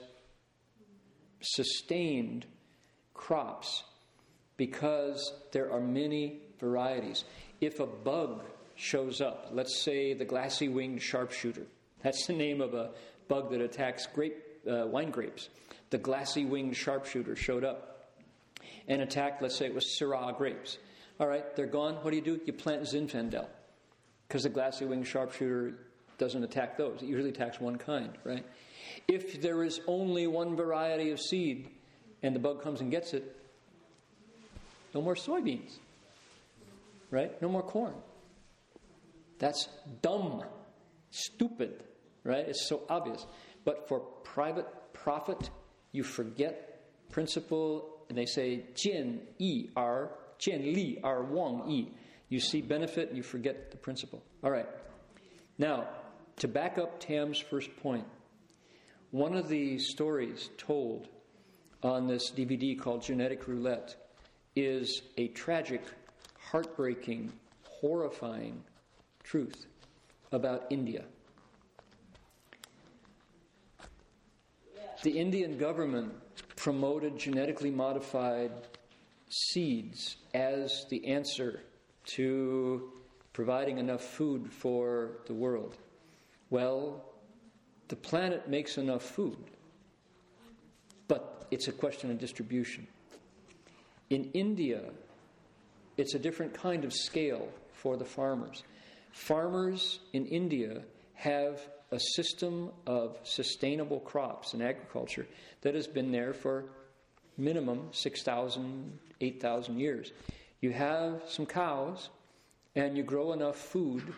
[1.41, 2.45] sustained
[3.13, 3.83] crops
[4.57, 7.23] because there are many varieties.
[7.61, 8.43] If a bug
[8.75, 11.65] shows up, let's say the glassy winged sharpshooter,
[12.01, 12.91] that's the name of a
[13.27, 14.37] bug that attacks grape,
[14.69, 15.49] uh, wine grapes.
[15.89, 18.11] The glassy winged sharpshooter showed up
[18.87, 20.77] and attacked, let's say it was Syrah grapes.
[21.23, 21.95] All right, they're gone.
[22.01, 22.41] What do you do?
[22.43, 23.45] You plant Zinfandel
[24.27, 25.73] because the glassy winged sharpshooter
[26.17, 27.01] doesn't attack those.
[27.01, 28.45] It usually attacks one kind, right?
[29.07, 31.69] If there is only one variety of seed
[32.23, 33.37] and the bug comes and gets it,
[34.93, 35.77] no more soybeans,
[37.09, 37.41] right?
[37.41, 37.93] No more corn.
[39.39, 39.69] That's
[40.01, 40.43] dumb,
[41.11, 41.85] stupid,
[42.25, 42.49] right?
[42.49, 43.25] It's so obvious.
[43.63, 45.49] But for private profit,
[45.93, 50.11] you forget principle, and they say, Jian Yi Er
[50.43, 51.93] Chen Li are Wang Yi.
[52.27, 54.21] You see benefit, and you forget the principle.
[54.43, 54.67] All right.
[55.57, 55.87] Now,
[56.37, 58.05] to back up Tam's first point,
[59.11, 61.07] one of the stories told
[61.81, 63.95] on this DVD called Genetic Roulette
[64.53, 65.81] is a tragic,
[66.37, 67.31] heartbreaking,
[67.63, 68.61] horrifying
[69.23, 69.67] truth
[70.33, 71.05] about India.
[75.03, 76.13] The Indian government
[76.57, 78.51] promoted genetically modified
[79.33, 81.61] seeds as the answer
[82.05, 82.91] to
[83.33, 85.75] providing enough food for the world?
[86.49, 87.03] Well,
[87.87, 89.37] the planet makes enough food,
[91.07, 92.87] but it's a question of distribution.
[94.09, 94.91] In India,
[95.97, 98.63] it's a different kind of scale for the farmers.
[99.11, 100.83] Farmers in India
[101.15, 101.61] have
[101.91, 105.27] a system of sustainable crops and agriculture
[105.61, 106.65] that has been there for
[107.37, 110.11] minimum 6,000, 8,000 years.
[110.61, 112.09] You have some cows,
[112.75, 114.13] and you grow enough food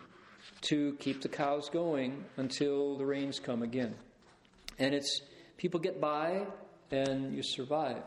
[0.62, 3.94] to keep the cows going until the rains come again.
[4.78, 5.22] And it's
[5.56, 6.46] people get by
[6.90, 8.02] and you survive.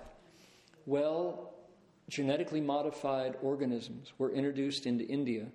[0.85, 1.53] Well,
[2.09, 5.47] genetically modified organisms were introduced into India.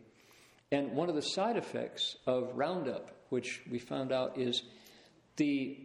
[0.70, 4.62] And one of the side effects of Roundup, which we found out, is
[5.36, 5.78] the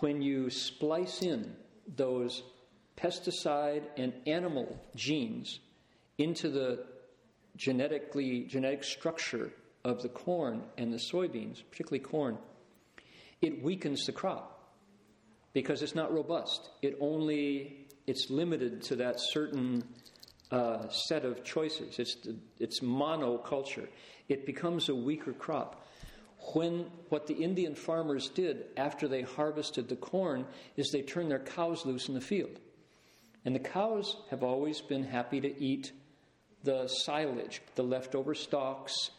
[0.00, 1.54] when you splice in
[1.96, 2.42] those
[3.02, 5.60] pesticide and animal genes
[6.18, 6.84] into the
[7.56, 9.52] genetically genetic structure
[9.84, 12.38] of the corn and the soybeans, particularly corn,
[13.40, 14.72] it weakens the crop
[15.52, 16.70] because it's not robust.
[16.80, 19.84] It only it's limited to that certain
[20.50, 21.98] uh, set of choices.
[21.98, 22.16] It's
[22.58, 23.88] it's monoculture.
[24.28, 25.86] It becomes a weaker crop.
[26.54, 30.46] When what the Indian farmers did after they harvested the corn
[30.76, 32.58] is they turned their cows loose in the field.
[33.44, 35.92] And the cows have always been happy to eat
[36.62, 39.10] the silage, the leftover stalks,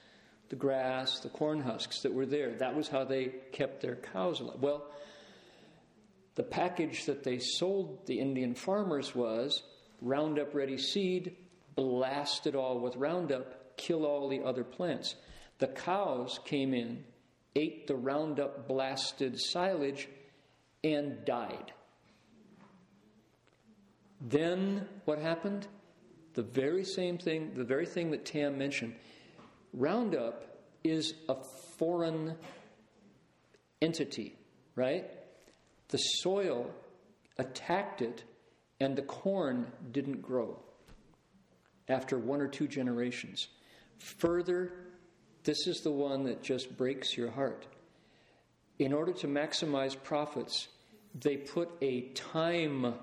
[0.49, 2.55] the grass, the corn husks that were there.
[2.55, 4.59] That was how they kept their cows alive.
[4.61, 4.85] Well,
[6.35, 9.63] the package that they sold the Indian farmers was
[10.01, 11.35] Roundup Ready seed,
[11.75, 15.15] blast it all with Roundup, kill all the other plants.
[15.59, 17.03] The cows came in,
[17.55, 20.07] ate the Roundup blasted silage,
[20.83, 21.71] and died.
[24.23, 25.67] Then what happened?
[26.33, 28.95] The very same thing, the very thing that Tam mentioned.
[29.73, 30.45] Roundup
[30.83, 31.35] is a
[31.77, 32.35] foreign
[33.81, 34.35] entity,
[34.75, 35.05] right?
[35.89, 36.71] The soil
[37.37, 38.23] attacked it,
[38.79, 40.57] and the corn didn't grow
[41.89, 43.47] after one or two generations.
[43.99, 44.71] Further,
[45.43, 47.67] this is the one that just breaks your heart.
[48.79, 50.69] In order to maximize profits,
[51.13, 52.95] they put a time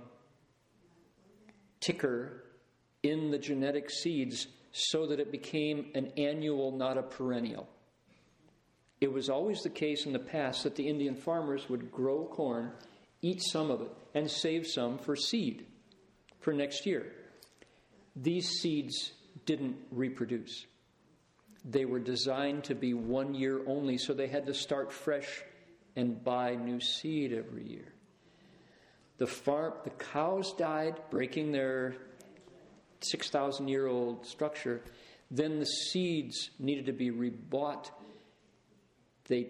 [1.81, 2.45] ticker
[3.03, 7.69] in the genetic seeds so that it became an annual, not a perennial.
[9.01, 12.73] It was always the case in the past that the Indian farmers would grow corn,
[13.23, 15.67] eat some of it, and save some for seed
[16.41, 17.13] for next year.
[18.15, 19.13] These seeds
[19.47, 20.67] didn't reproduce.
[21.65, 25.43] They were designed to be one year only, so they had to start fresh
[25.97, 27.93] and buy new seed every year.
[29.21, 31.95] The farm, the cows died, breaking their
[33.03, 34.81] 6,000 year old structure.
[35.31, 37.91] Then the seeds needed to be rebought.
[39.29, 39.49] They,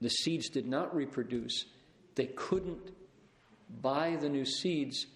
[0.00, 1.66] the seeds did not reproduce.
[2.16, 2.90] They couldn't
[3.80, 5.06] buy the new seeds,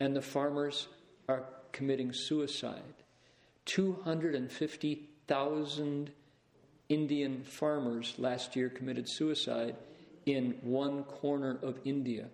[0.00, 0.88] and the farmers
[1.26, 2.82] are committing suicide.
[3.64, 6.10] 250,000
[6.90, 9.76] Indian farmers last year committed suicide
[10.26, 12.26] in one corner of India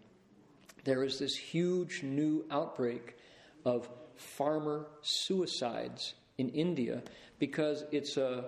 [0.84, 3.16] there is this huge new outbreak
[3.64, 7.02] of farmer suicides in India
[7.38, 8.44] because it's a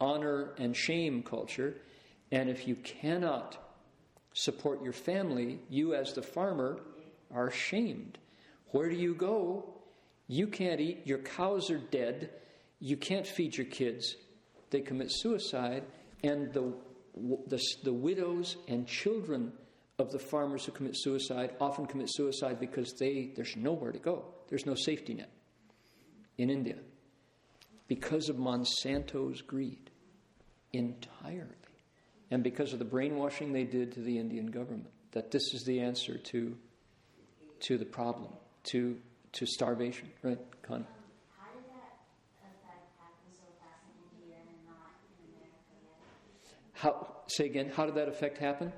[0.00, 1.76] honor and shame culture.
[2.30, 3.58] And if you cannot
[4.34, 6.80] support your family you as the farmer
[7.32, 8.18] are shamed.
[8.72, 9.74] Where do you go?
[10.26, 11.06] You can't eat.
[11.06, 12.30] Your cows are dead.
[12.80, 14.16] You can't feed your kids.
[14.70, 15.84] They commit suicide.
[16.22, 16.74] And the
[17.46, 19.52] the, the widows and children
[19.98, 24.24] of the farmers who commit suicide often commit suicide because they, there's nowhere to go.
[24.48, 25.30] There's no safety net
[26.36, 26.76] in India
[27.86, 29.90] because of Monsanto's greed
[30.72, 31.54] entirely.
[32.30, 35.80] And because of the brainwashing they did to the Indian government, that this is the
[35.80, 36.56] answer to,
[37.60, 38.32] to the problem,
[38.64, 38.96] to,
[39.32, 40.08] to starvation.
[40.22, 40.84] Right, Connie?
[41.38, 41.94] How did that
[42.42, 46.50] effect happen so fast in India and not in America yet?
[46.72, 48.72] How, say again, how did that effect happen?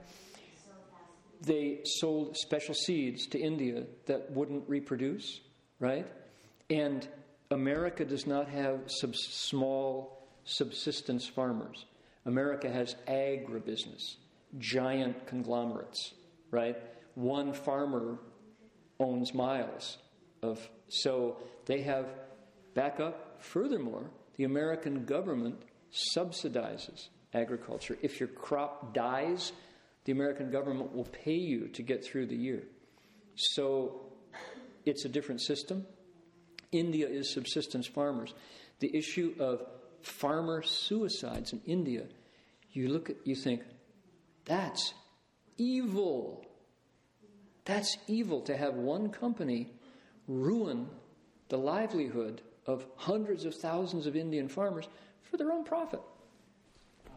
[1.40, 5.40] They sold special seeds to India that wouldn't reproduce,
[5.78, 6.06] right?
[6.70, 7.06] And
[7.50, 11.84] America does not have sub- small subsistence farmers.
[12.24, 14.16] America has agribusiness,
[14.58, 16.14] giant conglomerates,
[16.50, 16.76] right?
[17.14, 18.18] One farmer
[18.98, 19.98] owns miles
[20.42, 20.68] of.
[20.88, 22.06] So they have
[22.74, 23.42] backup.
[23.42, 25.62] Furthermore, the American government
[25.92, 27.96] subsidizes agriculture.
[28.02, 29.52] If your crop dies,
[30.06, 32.62] the American government will pay you to get through the year.
[33.34, 34.02] So
[34.84, 35.84] it's a different system.
[36.70, 38.32] India is subsistence farmers.
[38.78, 39.62] The issue of
[40.02, 42.04] farmer suicides in India,
[42.70, 43.62] you look at you think,
[44.44, 44.94] that's
[45.58, 46.46] evil.
[47.64, 49.72] That's evil to have one company
[50.28, 50.88] ruin
[51.48, 54.86] the livelihood of hundreds of thousands of Indian farmers
[55.22, 56.00] for their own profit.
[57.06, 57.10] Uh,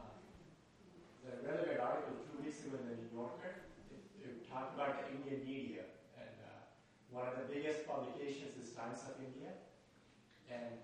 [1.27, 2.13] the relevant article
[8.79, 9.51] Times of India.
[10.49, 10.79] And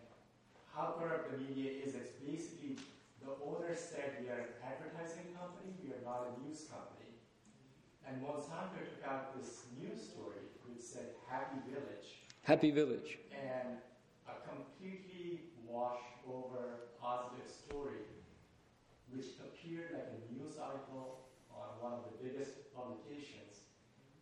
[0.75, 2.75] how corrupt the media is, it's basically
[3.23, 7.15] the owner said we are an advertising company, we are not a news company.
[8.05, 12.27] And Monsanto took out this news story which said Happy Village.
[12.43, 13.17] Happy Village.
[13.31, 13.79] And
[14.27, 18.03] a completely washed over positive story
[19.09, 23.71] which appeared like a news article on one of the biggest publications.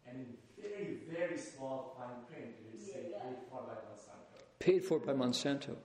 [0.07, 0.27] And in
[0.61, 4.37] very, very small fine print, it would say paid for by Monsanto.
[4.59, 5.75] Paid for by Monsanto.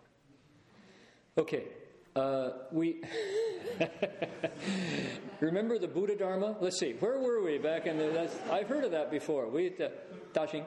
[1.38, 1.62] Okay,
[2.16, 3.00] uh, we
[5.40, 6.56] remember the Buddha Dharma.
[6.60, 8.28] Let's see, where were we back in the?
[8.50, 9.48] I've heard of that before.
[9.48, 9.90] We, uh,
[10.32, 10.66] Dashing.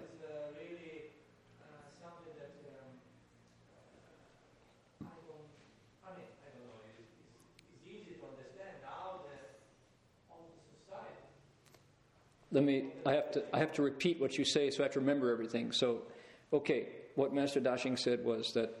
[12.51, 12.91] Let me.
[13.05, 13.43] I have to.
[13.53, 15.71] I have to repeat what you say, so I have to remember everything.
[15.71, 16.03] So,
[16.51, 16.87] okay.
[17.15, 18.73] What Master Dashing said was that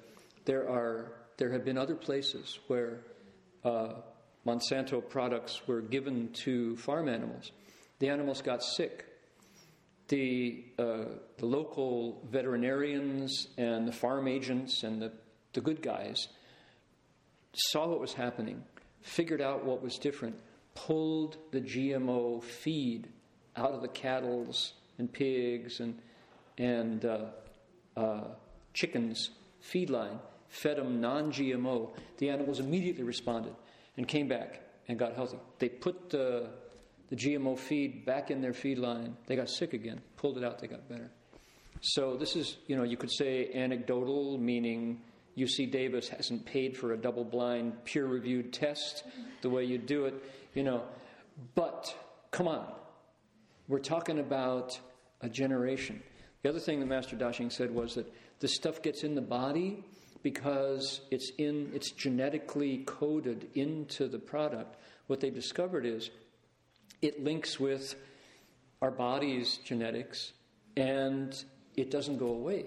[0.45, 2.99] there are there have been other places where
[3.63, 3.93] uh,
[4.45, 7.51] Monsanto products were given to farm animals,
[7.99, 9.05] the animals got sick.
[10.07, 11.05] The, uh,
[11.37, 15.13] the local veterinarians and the farm agents and the,
[15.53, 16.27] the good guys
[17.53, 18.61] saw what was happening,
[18.99, 20.37] figured out what was different,
[20.75, 23.07] pulled the GMO feed
[23.61, 25.97] out of the cattle's and pigs and,
[26.57, 27.25] and uh,
[27.95, 28.23] uh,
[28.73, 31.91] chickens feed line, fed them non GMO.
[32.17, 33.53] The animals immediately responded
[33.97, 35.37] and came back and got healthy.
[35.59, 36.49] They put the
[37.09, 39.17] the GMO feed back in their feed line.
[39.27, 41.11] They got sick again, pulled it out, they got better.
[41.81, 45.01] So this is, you know, you could say anecdotal, meaning
[45.37, 49.03] UC Davis hasn't paid for a double blind, peer reviewed test
[49.41, 50.13] the way you do it,
[50.53, 50.83] you know.
[51.53, 51.93] But
[52.31, 52.65] come on,
[53.71, 54.77] we're talking about
[55.21, 56.03] a generation.
[56.43, 59.85] The other thing that Master Dashing said was that this stuff gets in the body
[60.23, 64.75] because it's in it's genetically coded into the product.
[65.07, 66.09] What they discovered is
[67.01, 67.95] it links with
[68.81, 70.33] our body's genetics
[70.75, 71.33] and
[71.77, 72.65] it doesn't go away.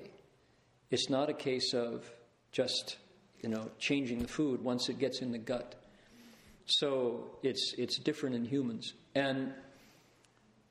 [0.90, 2.10] It's not a case of
[2.50, 2.96] just,
[3.42, 5.74] you know, changing the food once it gets in the gut.
[6.64, 8.94] So it's, it's different in humans.
[9.14, 9.52] And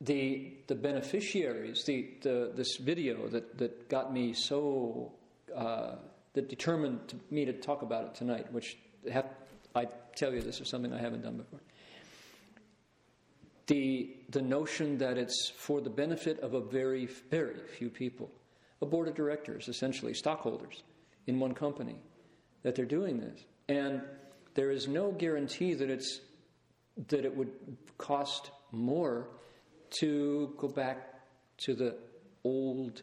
[0.03, 5.11] the, the beneficiaries, the, the, this video that, that got me so,
[5.55, 5.95] uh,
[6.34, 8.77] that determined to, me to talk about it tonight, which
[9.11, 9.27] have,
[9.75, 11.59] I tell you, this is something I haven't done before
[13.67, 18.30] the, the notion that it's for the benefit of a very, very few people,
[18.81, 20.84] a board of directors, essentially, stockholders
[21.27, 21.95] in one company,
[22.63, 23.45] that they're doing this.
[23.69, 24.01] And
[24.53, 26.19] there is no guarantee that, it's,
[27.07, 27.51] that it would
[27.97, 29.30] cost more
[29.99, 31.14] to go back
[31.57, 31.95] to the
[32.44, 33.02] old,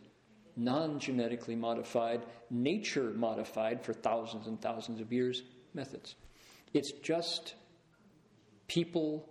[0.56, 5.42] non genetically modified, nature modified for thousands and thousands of years
[5.74, 6.16] methods.
[6.72, 7.54] It's just
[8.68, 9.28] people,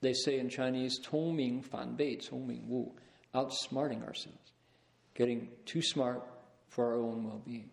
[0.00, 2.92] they say in Chinese, congming fan bei, congming wu,
[3.34, 4.52] outsmarting ourselves,
[5.14, 6.22] getting too smart
[6.68, 7.70] for our own well being.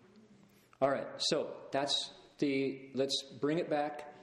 [0.81, 4.14] All right, so that's the, let's bring it back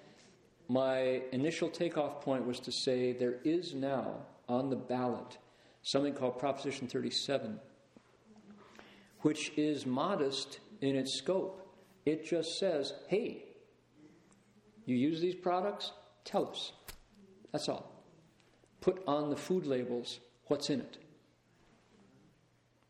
[0.69, 5.39] my initial takeoff point was to say there is now on the ballot
[5.83, 7.59] something called Proposition 37,
[9.21, 11.59] which is modest in its scope.
[12.07, 13.45] It just says, hey,
[14.87, 15.93] you use these products?
[16.25, 16.73] Tell us.
[17.53, 18.05] That's all.
[18.81, 20.99] Put on the food labels what's in it.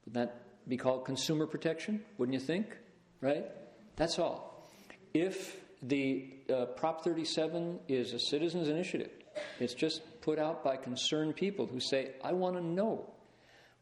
[0.04, 2.02] Would that be called consumer protection?
[2.18, 2.76] Wouldn't you think?
[3.20, 3.44] Right?
[3.96, 4.68] That's all.
[5.14, 9.10] If the uh, Prop 37 is a citizens' initiative,
[9.58, 13.10] it's just put out by concerned people who say, I want to know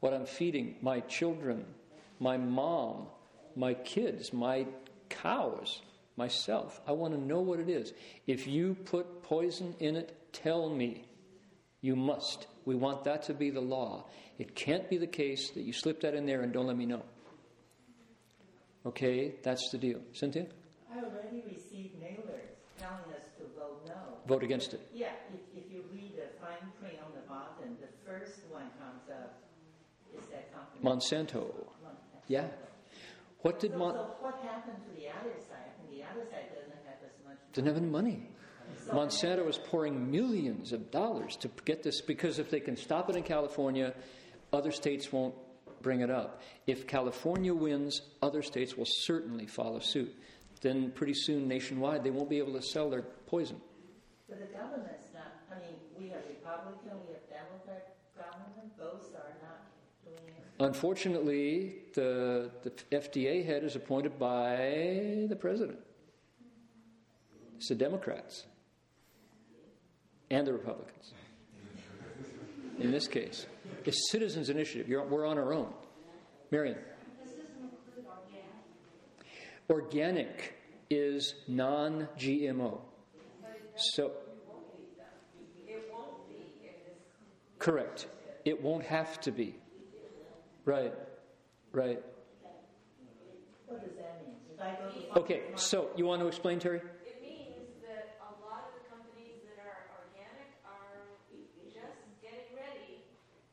[0.00, 1.64] what I'm feeding my children,
[2.18, 3.06] my mom,
[3.54, 4.66] my kids, my
[5.08, 5.82] cows,
[6.16, 6.80] myself.
[6.86, 7.92] I want to know what it is.
[8.26, 11.04] If you put poison in it, tell me.
[11.82, 12.46] You must.
[12.66, 14.04] We want that to be the law.
[14.38, 16.86] It can't be the case that you slip that in there and don't let me
[16.86, 17.02] know.
[18.84, 20.00] Okay, that's the deal.
[20.12, 20.46] Cynthia?
[20.92, 23.44] I already received mailers telling us to
[24.30, 24.80] vote against it.
[24.94, 29.10] Yeah, if, if you read the fine print on the bottom, the first one comes
[29.10, 29.42] up
[30.16, 30.80] is that company.
[30.82, 31.50] Monsanto.
[31.84, 32.22] Monsanto.
[32.28, 32.46] Yeah.
[33.42, 35.70] What did so, Mon- so what happened to the other side?
[35.90, 37.38] The other side doesn't have as much.
[37.52, 38.28] Didn't have any money.
[38.86, 43.10] So- Monsanto is pouring millions of dollars to get this because if they can stop
[43.10, 43.94] it in California,
[44.52, 45.34] other states won't
[45.82, 46.42] bring it up.
[46.66, 50.14] If California wins, other states will certainly follow suit.
[50.60, 53.60] Then pretty soon nationwide they won't be able to sell their poison.
[54.30, 55.42] But the government's not.
[55.50, 58.78] I mean, we have Republican, we have Democrat government.
[58.78, 59.66] Both are not
[60.04, 60.64] doing it.
[60.64, 65.80] Unfortunately, the, the FDA head is appointed by the president.
[67.56, 68.44] It's the Democrats
[70.30, 71.12] and the Republicans.
[72.78, 73.46] In this case,
[73.84, 74.88] it's citizens' initiative.
[74.88, 75.72] You're, we're on our own.
[76.50, 76.76] Marion.
[77.22, 79.68] This doesn't include organic.
[79.68, 80.54] Organic
[80.88, 82.80] is non GMO.
[83.80, 84.12] So,
[87.58, 88.06] correct.
[88.44, 89.56] It won't have to be.
[90.64, 90.92] Right,
[91.72, 92.00] right.
[93.66, 94.36] What does that mean?
[94.52, 96.78] If I go to Okay, so you want to explain, Terry?
[96.80, 101.16] It means that a lot of the companies that are organic are
[101.72, 103.04] just getting ready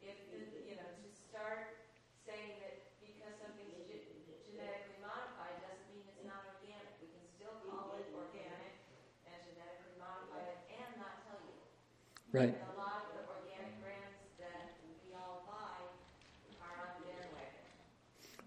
[0.04, 1.80] if, the- you know, to start
[2.28, 4.04] saying that because something's ge-
[4.52, 6.92] genetically modified doesn't mean it's not organic.
[7.00, 8.76] We can still call it organic
[9.26, 11.56] and genetically modify it and not tell you.
[12.38, 12.50] Right.
[12.50, 15.82] And a lot of the organic brands that we all buy
[16.62, 17.66] are on the bandwagon.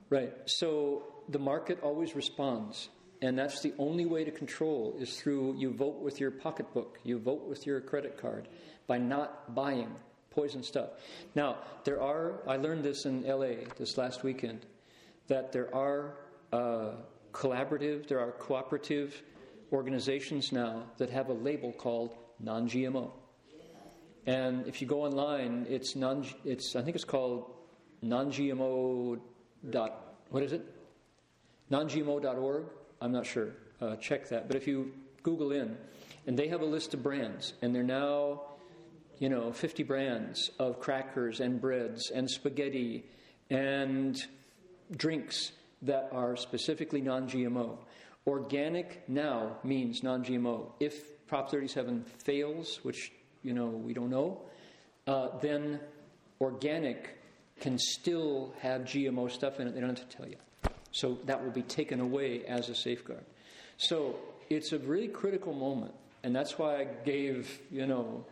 [0.09, 0.33] Right.
[0.47, 2.89] So the market always responds.
[3.23, 7.19] And that's the only way to control is through you vote with your pocketbook, you
[7.19, 8.49] vote with your credit card
[8.87, 9.95] by not buying
[10.31, 10.91] poison stuff.
[11.35, 14.65] Now, there are, I learned this in LA this last weekend,
[15.29, 16.17] that there are
[16.53, 16.93] uh,
[17.33, 19.23] collaborative, there are cooperative
[19.73, 23.11] organizations now that have a label called non GMO.
[24.27, 27.51] And if you go online, it's non, it's, I think it's called
[28.03, 29.19] non-GMO
[29.69, 30.65] dot, what is it?
[31.71, 32.65] Non-GMO.org?
[33.01, 33.51] I'm not sure.
[33.81, 34.47] Uh, check that.
[34.47, 34.93] But if you
[35.23, 35.77] Google in,
[36.27, 38.43] and they have a list of brands, and they're now,
[39.19, 43.05] you know, 50 brands of crackers and breads and spaghetti
[43.49, 44.17] and
[44.97, 45.53] drinks
[45.83, 47.79] that are specifically non GMO.
[48.27, 50.73] Organic now means non GMO.
[50.79, 53.13] If Prop 37 fails, which,
[53.43, 54.41] you know, we don't know,
[55.07, 55.81] uh, then
[56.41, 57.19] organic
[57.61, 59.75] can still have GMO stuff in it.
[59.75, 60.37] They don't have to tell you.
[60.93, 63.25] So that will be taken away as a safeguard.
[63.77, 64.17] So
[64.49, 68.25] it's a really critical moment, and that's why I gave, you know,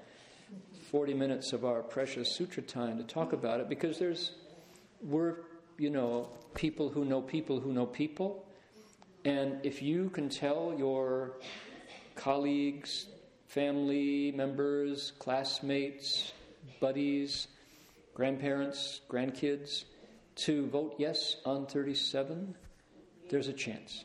[0.91, 4.33] 40 minutes of our precious sutra time to talk about it because there's,
[5.03, 5.37] we're,
[5.79, 8.45] you know, people who know people who know people.
[9.25, 11.33] And if you can tell your
[12.15, 13.07] colleagues,
[13.49, 16.33] family members, classmates,
[16.81, 17.49] buddies,
[18.15, 19.85] grandparents, grandkids
[20.37, 22.55] to vote yes on 37,
[23.31, 24.05] there's a chance.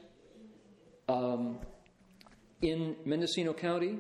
[1.08, 1.60] Um,
[2.62, 4.00] in Mendocino County,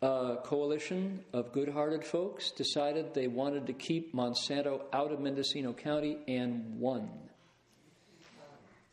[0.00, 5.72] a coalition of good hearted folks decided they wanted to keep Monsanto out of Mendocino
[5.72, 7.10] County and won.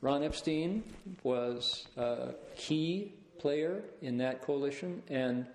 [0.02, 0.84] Ron Epstein
[1.24, 5.46] was a key player in that coalition, and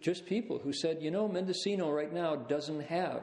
[0.00, 3.22] just people who said, you know, Mendocino right now doesn't have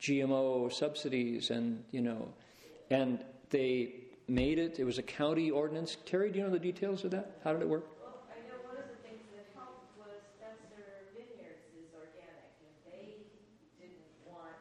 [0.00, 2.28] GMO subsidies, and you know,
[2.90, 3.94] and they
[4.28, 4.78] made it.
[4.78, 5.96] It was a county ordinance.
[6.06, 7.38] Terry, do you know the details of that?
[7.44, 7.86] How did it work?
[8.00, 12.74] Well, I know one of the things that helped was Fetzer Vineyards is organic, and
[12.88, 13.28] they
[13.76, 14.56] didn't want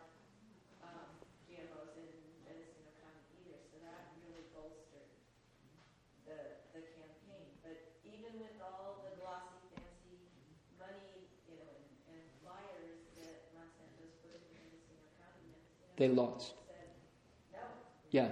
[0.84, 1.08] um,
[1.48, 2.10] GMOs in
[2.44, 5.08] Mendocino County either, so that really bolstered
[6.28, 6.38] the
[6.76, 7.48] the campaign.
[7.64, 10.20] But even with all the glossy, fancy
[10.76, 16.56] money, you know, and, and flyers that Monsanto's put in Mendocino County, Mendocino They lost.
[18.10, 18.30] Yeah.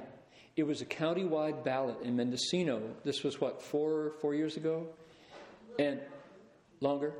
[0.55, 2.81] it was a county-wide ballot in Mendocino.
[3.05, 4.87] This was what four four years ago,
[5.77, 5.99] and
[6.81, 7.13] longer.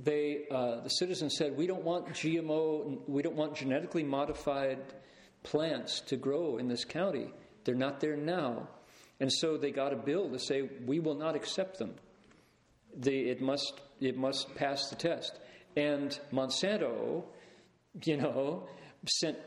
[0.00, 4.80] They uh, the citizens said we don't want GMO, we don't want genetically modified
[5.44, 7.32] plants to grow in this county.
[7.62, 8.68] They're not there now,
[9.20, 11.94] and so they got a bill to say we will not accept them.
[12.96, 15.38] The, it must it must pass the test.
[15.76, 17.22] And Monsanto,
[18.04, 18.68] you know,
[19.06, 19.38] sent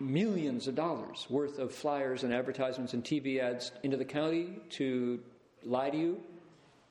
[0.00, 5.20] millions of dollars worth of flyers and advertisements and TV ads into the county to
[5.62, 6.20] lie to you,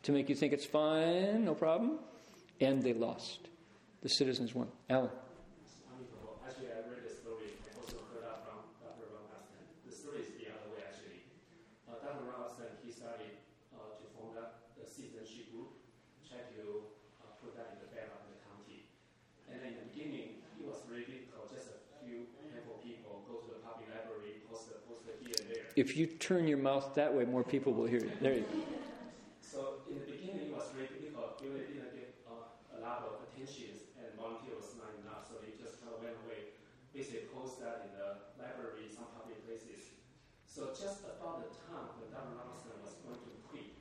[0.04, 2.00] to make you think it's fine, no problem,
[2.62, 3.50] and they lost.
[4.02, 4.68] The citizens won.
[4.90, 5.10] Alan.
[6.46, 9.12] Actually, I read the story and also heard that from Dr.
[9.12, 9.60] Ron Aston.
[9.84, 11.28] The story is the other way, actually.
[11.86, 12.26] Uh, Dr.
[12.26, 13.38] Ron Aston, he started
[13.76, 15.76] uh, to form that the citizenship group,
[16.26, 16.90] try to
[17.22, 18.88] uh, put that in the background of the county.
[19.52, 21.54] And in the beginning, it was really difficult.
[21.54, 25.38] Just a few handful of people go to the public library, post the poster here
[25.38, 25.69] and there.
[25.80, 28.12] If you turn your mouth that way, more people will hear you.
[28.20, 28.60] There you go.
[29.40, 31.40] So in the beginning, it was very difficult.
[31.40, 35.56] Really didn't get uh, a lot of attention, and volunteer was not enough, so they
[35.56, 36.60] just kind of went away.
[36.92, 39.96] Basically, post that in the library, some public places.
[40.44, 42.36] So just about the time when Dr.
[42.36, 43.72] Robinson was going to quit,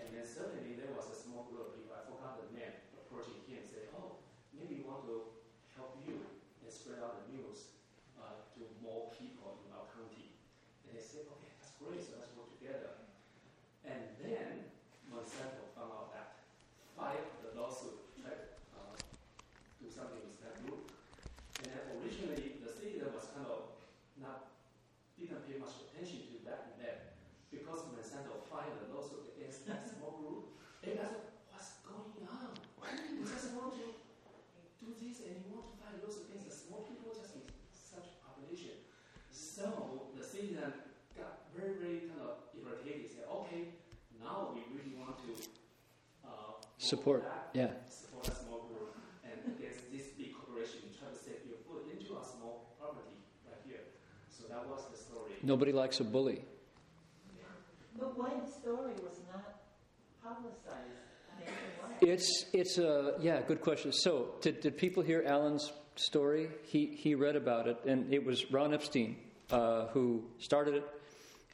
[0.00, 3.44] and then suddenly there was a small group of people, I forgot the name, approaching
[3.44, 4.24] him and said, "Oh,
[4.56, 5.36] maybe we want to
[5.76, 6.16] help you
[6.64, 7.76] and spread out the news
[8.16, 10.32] uh, to more people in our county."
[10.88, 12.02] And they said, "Okay, that's great.
[12.02, 12.98] So let's work together."
[13.86, 14.74] And then
[15.06, 16.42] Monsanto found out that
[16.98, 18.94] filed the lawsuit, tried to uh,
[19.78, 20.90] do something with that group.
[21.62, 23.70] And then originally, the citizen was kind of
[24.18, 24.50] not,
[25.18, 27.14] didn't pay much attention to that event
[27.54, 30.58] because Monsanto filed a lawsuit against that small group.
[30.82, 31.22] They asked,
[31.54, 32.58] what's going on?
[33.14, 33.86] You just want to
[34.82, 37.46] do this and you want to file a lawsuit against the small people just with
[37.70, 38.82] such population.
[39.30, 43.76] So the citizen got very, very kind of irritated, said, okay,
[44.22, 45.32] now we really want to
[46.24, 46.56] uh,
[46.90, 47.70] Support, that, yeah.
[47.88, 52.18] support a small group and against this big corporation try to set your foot into
[52.18, 53.14] a small property
[53.46, 53.86] right here.
[54.28, 55.30] So that was the story.
[55.44, 56.42] Nobody likes a bully.
[57.96, 59.60] But why the story was not
[60.20, 60.98] publicized
[61.38, 62.02] nationwide?
[62.02, 63.92] It's it's a yeah, good question.
[63.92, 66.48] So did, did people hear Alan's story?
[66.64, 69.16] He he read about it, and it was Ron Epstein
[69.52, 70.88] uh, who started it,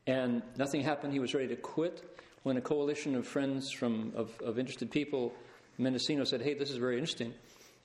[0.07, 1.13] and nothing happened.
[1.13, 2.16] He was ready to quit
[2.47, 5.35] when a coalition of friends from of, of interested people,
[5.78, 7.35] Mendocino, said, "Hey, this is very interesting,"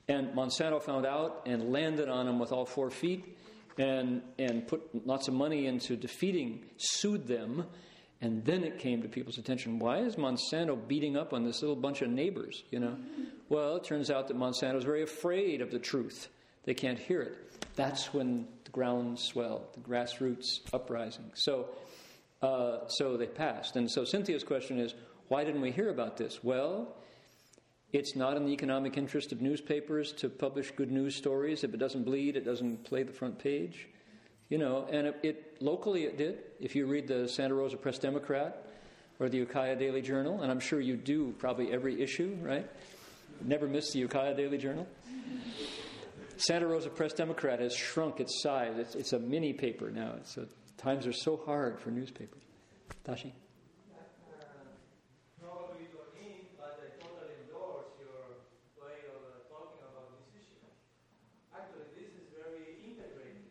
[0.08, 3.40] and Monsanto found out and landed on him with all four feet,
[3.80, 7.66] and and put lots of money into defeating, sued them.
[8.24, 9.80] And then it came to people's attention.
[9.80, 12.62] Why is Monsanto beating up on this little bunch of neighbors?
[12.70, 12.98] You know,
[13.50, 16.30] well, it turns out that Monsanto is very afraid of the truth.
[16.66, 17.36] They can't hear it.
[17.76, 21.32] That's when the ground swelled, the grassroots uprising.
[21.34, 21.70] So,
[22.42, 23.76] uh, so they passed.
[23.76, 24.94] And so Cynthia's question is,
[25.28, 26.44] why didn't we hear about this?
[26.44, 26.96] Well,
[27.94, 31.64] it's not in the economic interest of newspapers to publish good news stories.
[31.64, 33.88] If it doesn't bleed, it doesn't play the front page.
[34.50, 36.40] You know, and it, it locally it did.
[36.60, 38.66] If you read the Santa Rosa Press Democrat
[39.20, 42.70] or the Ukiah Daily Journal, and I'm sure you do probably every issue, right?
[43.44, 44.88] Never miss the Ukiah Daily Journal.
[46.38, 48.74] Santa Rosa Press Democrat has shrunk its size.
[48.78, 50.14] It's, it's a mini paper now.
[50.18, 50.48] It's a,
[50.82, 52.42] times are so hard for newspapers.
[53.06, 53.34] Tashi?
[55.38, 58.42] Probably don't need, but I totally endorse your
[58.82, 60.58] way of uh, talking about this issue.
[61.54, 63.46] Actually, this is very integrated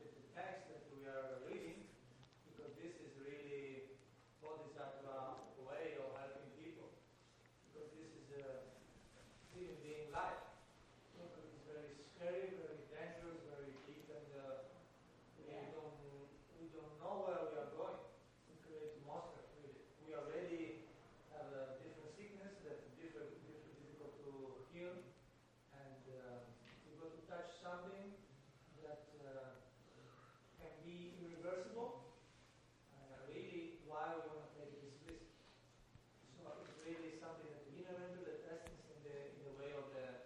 [0.00, 1.84] with the text that we are reading,
[2.48, 3.92] because this is really
[4.40, 6.88] Bodhisattva way of helping people.
[7.72, 8.48] Because this is a
[9.52, 10.40] human being life.
[11.12, 14.64] You know, It's very scary, very dangerous, very deep, and uh,
[15.40, 15.96] we don't
[16.60, 18.00] we don't know where we are going.
[18.48, 19.44] We create monster.
[19.60, 19.68] We,
[20.04, 20.84] we already
[21.34, 24.30] have a different sickness that different, different difficult to
[24.72, 24.94] heal,
[25.76, 26.46] and uh,
[26.88, 28.14] we got to touch something
[28.86, 29.60] that uh,
[30.62, 32.00] can be irreversible.
[32.96, 35.28] And really, why we want to make it explicit.
[36.40, 39.70] So it's really something that we never do the testings in the in the way
[39.76, 40.24] of the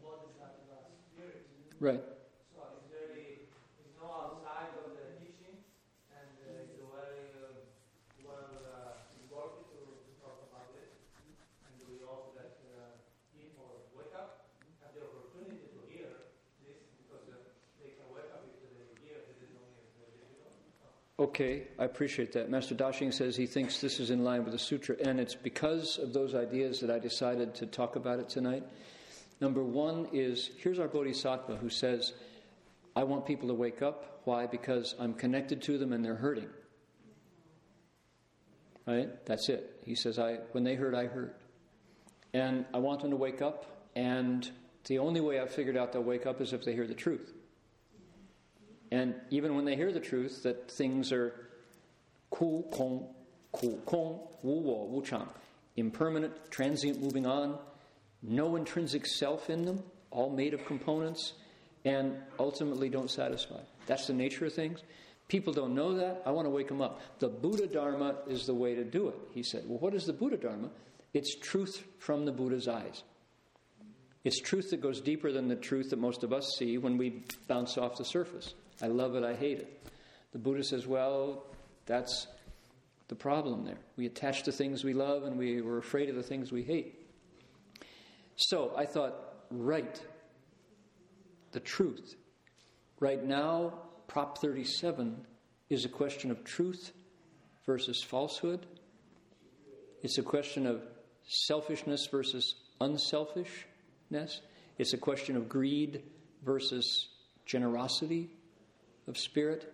[0.00, 1.42] bodhisattva spirit.
[1.80, 1.96] Right.
[2.52, 3.48] So it's very,
[3.80, 5.64] it's no outside of the teaching,
[6.12, 7.56] and uh, it's a very uh,
[8.20, 10.92] well uh, it to, to talk about it.
[11.64, 13.00] And we hope that uh,
[13.32, 14.52] people wake up,
[14.84, 16.28] have the opportunity to hear
[16.60, 17.48] this, because uh,
[17.80, 20.52] they can wake up if they hear this is only difficult.
[21.16, 22.52] Okay, I appreciate that.
[22.52, 25.96] Master Dashing says he thinks this is in line with the sutra, and it's because
[25.96, 28.68] of those ideas that I decided to talk about it tonight.
[29.40, 32.12] Number one is here's our bodhisattva who says,
[32.94, 34.20] I want people to wake up.
[34.24, 34.46] Why?
[34.46, 36.50] Because I'm connected to them and they're hurting.
[38.86, 39.08] Right?
[39.26, 39.80] That's it.
[39.84, 41.40] He says, I, when they hurt, I hurt.
[42.32, 44.48] And I want them to wake up, and
[44.86, 47.32] the only way I've figured out they'll wake up is if they hear the truth.
[48.92, 51.48] And even when they hear the truth, that things are
[52.30, 53.14] ku kong,
[53.52, 55.28] ku kong, wu wo, wu chang,
[55.76, 57.58] impermanent, transient, moving on,
[58.22, 61.34] no intrinsic self in them, all made of components,
[61.84, 63.60] and ultimately don't satisfy.
[63.86, 64.82] That's the nature of things.
[65.28, 66.22] People don't know that.
[66.26, 67.00] I want to wake them up.
[67.20, 69.62] The Buddha Dharma is the way to do it, he said.
[69.66, 70.70] Well, what is the Buddha Dharma?
[71.14, 73.04] It's truth from the Buddha's eyes.
[74.22, 77.22] It's truth that goes deeper than the truth that most of us see when we
[77.48, 78.54] bounce off the surface.
[78.82, 79.88] I love it, I hate it.
[80.32, 81.44] The Buddha says, well,
[81.86, 82.26] that's
[83.08, 83.78] the problem there.
[83.96, 86.99] We attach to things we love and we were afraid of the things we hate.
[88.40, 89.14] So I thought,
[89.50, 90.00] right,
[91.52, 92.16] the truth.
[92.98, 93.74] Right now,
[94.08, 95.26] Prop 37
[95.68, 96.92] is a question of truth
[97.66, 98.64] versus falsehood.
[100.02, 100.80] It's a question of
[101.28, 104.40] selfishness versus unselfishness.
[104.78, 106.02] It's a question of greed
[106.42, 107.08] versus
[107.44, 108.30] generosity
[109.06, 109.70] of spirit.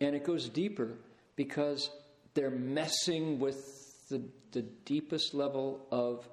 [0.00, 0.96] And it goes deeper
[1.34, 1.90] because
[2.34, 4.22] they're messing with the,
[4.52, 6.28] the deepest level of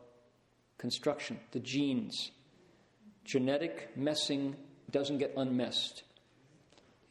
[0.78, 2.32] construction, the genes.
[3.26, 4.56] Genetic messing
[4.92, 6.04] doesn't get unmessed.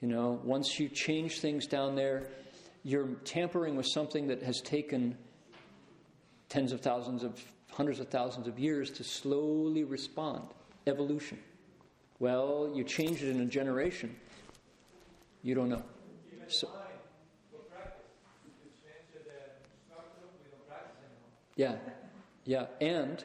[0.01, 2.27] You know, once you change things down there,
[2.83, 5.17] you're tampering with something that has taken
[6.49, 7.41] tens of thousands of,
[7.71, 10.49] hundreds of thousands of years to slowly respond.
[10.87, 11.39] Evolution.
[12.19, 14.15] Well, you change it in a generation,
[15.43, 15.83] you don't know.
[16.49, 16.77] So- mine,
[17.51, 18.03] for practice,
[18.45, 19.21] you change the
[19.89, 21.79] structure, we don't practice anymore.
[22.45, 22.87] Yeah, yeah.
[22.87, 23.25] And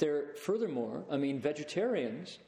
[0.00, 2.38] there, furthermore, I mean, vegetarians,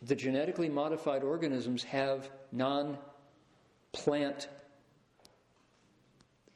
[0.00, 2.96] the genetically modified organisms have non
[3.92, 4.48] plant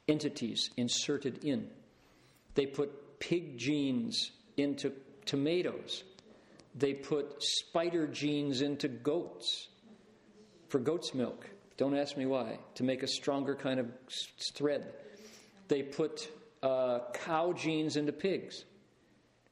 [0.08, 1.68] entities inserted in.
[2.54, 4.92] They put pig genes into
[5.26, 6.04] tomatoes,
[6.74, 9.68] they put spider genes into goats
[10.68, 11.48] for goat's milk.
[11.76, 13.86] Don't ask me why, to make a stronger kind of
[14.54, 14.92] thread.
[15.68, 16.28] They put
[16.62, 18.64] uh, cow genes into pigs.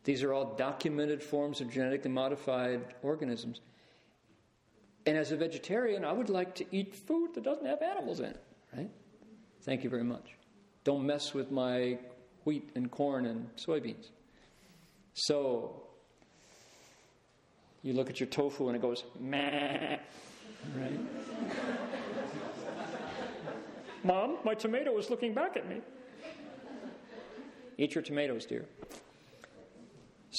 [0.06, 3.60] These are all documented forms of genetically modified organisms.
[5.04, 8.26] And as a vegetarian, I would like to eat food that doesn't have animals in
[8.26, 8.40] it,
[8.76, 8.90] right?
[9.62, 10.36] Thank you very much.
[10.84, 11.98] Don't mess with my
[12.44, 14.10] wheat and corn and soybeans.
[15.14, 15.82] So,
[17.82, 19.98] you look at your tofu and it goes, meh,
[20.76, 21.00] right?
[24.04, 25.80] Mom, my tomato is looking back at me.
[27.76, 28.66] Eat your tomatoes, dear.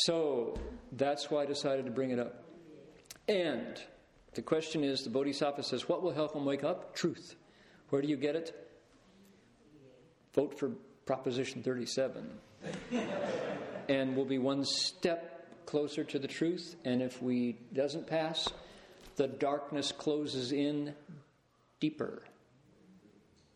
[0.06, 0.54] So
[0.92, 2.44] that's why I decided to bring it up.
[3.28, 3.82] And
[4.36, 6.96] the question is the Bodhisattva says, What will help them wake up?
[6.96, 7.36] Truth.
[7.90, 8.56] Where do you get it?
[10.36, 10.70] Vote for
[11.08, 12.30] Proposition 37.
[13.90, 16.76] and we'll be one step closer to the truth.
[16.86, 18.48] And if we doesn't pass,
[19.16, 20.94] the darkness closes in
[21.80, 22.24] deeper.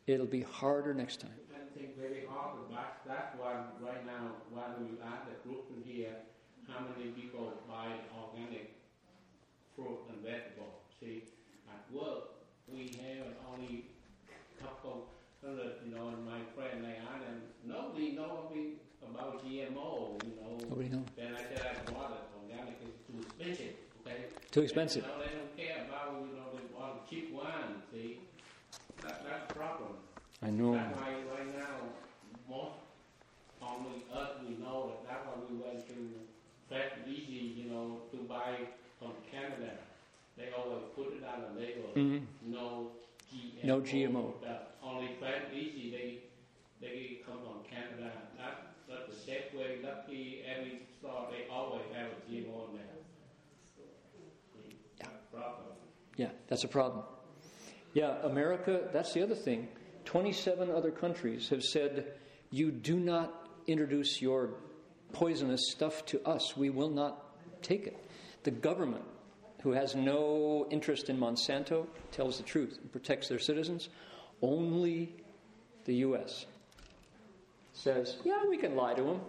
[0.08, 1.32] It'll be harder next time.
[1.54, 5.66] I think very hard to back that one right now when we add the group
[5.76, 6.16] in here,
[6.82, 8.74] how many people buy organic
[9.76, 10.82] fruit and vegetable?
[11.00, 11.24] See,
[11.70, 13.86] at work we have only
[14.26, 15.06] a couple
[15.44, 20.58] hundred, you know, and my friend they them, nobody know anything about GMO, you know.
[20.70, 21.06] Nobody knows.
[21.16, 24.26] Then I said I bought it, organic is too expensive, okay?
[24.52, 25.04] Too expensive.
[25.04, 28.20] You know, they don't care about, you know, they want cheap one, see?
[29.04, 29.94] That, that's the problem.
[30.42, 30.74] I know.
[30.74, 31.94] That's why right now,
[32.50, 32.78] most,
[33.62, 36.31] only us, we know that that's why we went to
[36.72, 38.56] Fred Easy, you know, to buy
[38.98, 39.74] from Canada.
[40.38, 42.26] They always put it on the label, Mhm.
[42.44, 42.92] no
[43.30, 43.66] GMO.
[43.68, 44.34] No GMO.
[44.82, 46.20] Only Fred Easy, they,
[46.80, 48.12] they come from Canada.
[48.38, 52.86] That, that's the safe way, lucky, every store, they always have a GMO in there.
[55.02, 55.08] Yeah.
[55.34, 55.66] Problem.
[56.16, 57.04] Yeah, that's a problem.
[57.94, 59.68] Yeah, America, that's the other thing.
[60.06, 62.14] 27 other countries have said,
[62.50, 64.52] you do not introduce your
[65.14, 66.56] poisonous stuff to us.
[66.56, 67.24] We will not
[67.62, 67.98] take it.
[68.44, 69.06] The government,
[69.62, 73.90] who has no interest in Monsanto, tells the truth and protects their citizens.
[74.42, 75.16] Only
[75.86, 76.46] the U.S.
[77.74, 79.22] says, yeah, we can lie to them.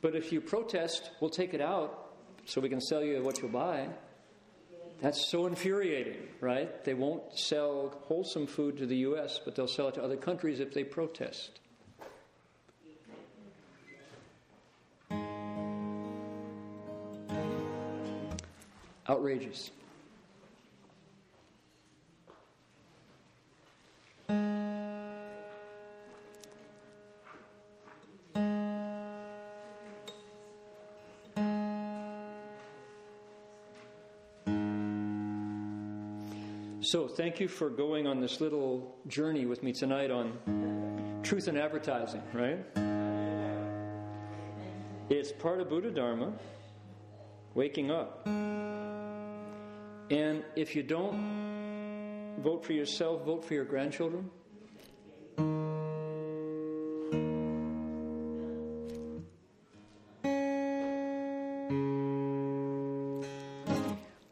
[0.00, 2.12] But if you protest, we'll take it out
[2.44, 3.88] so we can sell you what you'll buy.
[5.00, 6.84] That's so infuriating, right?
[6.84, 10.60] They won't sell wholesome food to the U.S., but they'll sell it to other countries
[10.60, 11.58] if they protest.
[19.08, 19.70] outrageous.
[36.84, 41.56] So, thank you for going on this little journey with me tonight on truth and
[41.56, 42.58] advertising, right?
[45.08, 46.32] It's part of Buddha Dharma,
[47.54, 48.26] waking up.
[50.12, 54.30] And if you don't vote for yourself, vote for your grandchildren.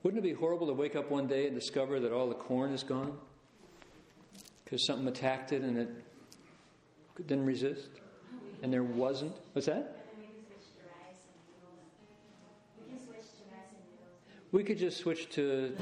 [0.02, 2.74] Wouldn't it be horrible to wake up one day and discover that all the corn
[2.74, 3.16] is gone?
[4.62, 5.88] Because something attacked it and it
[7.26, 7.88] didn't resist?
[8.62, 9.32] And there wasn't?
[9.54, 9.99] What's that?
[14.52, 15.76] We could just switch to.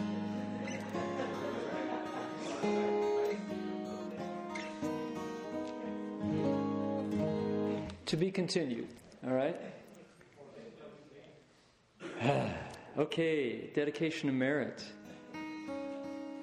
[8.04, 8.88] to be continued,
[9.26, 9.56] all right?
[12.98, 14.82] okay, dedication of merit.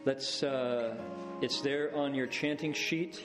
[0.05, 0.95] Let's, uh,
[1.41, 3.23] it's there on your chanting sheet.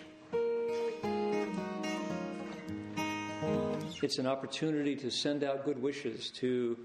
[4.02, 6.78] It's an opportunity to send out good wishes to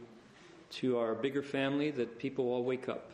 [0.76, 3.12] to our bigger family that people all wake up.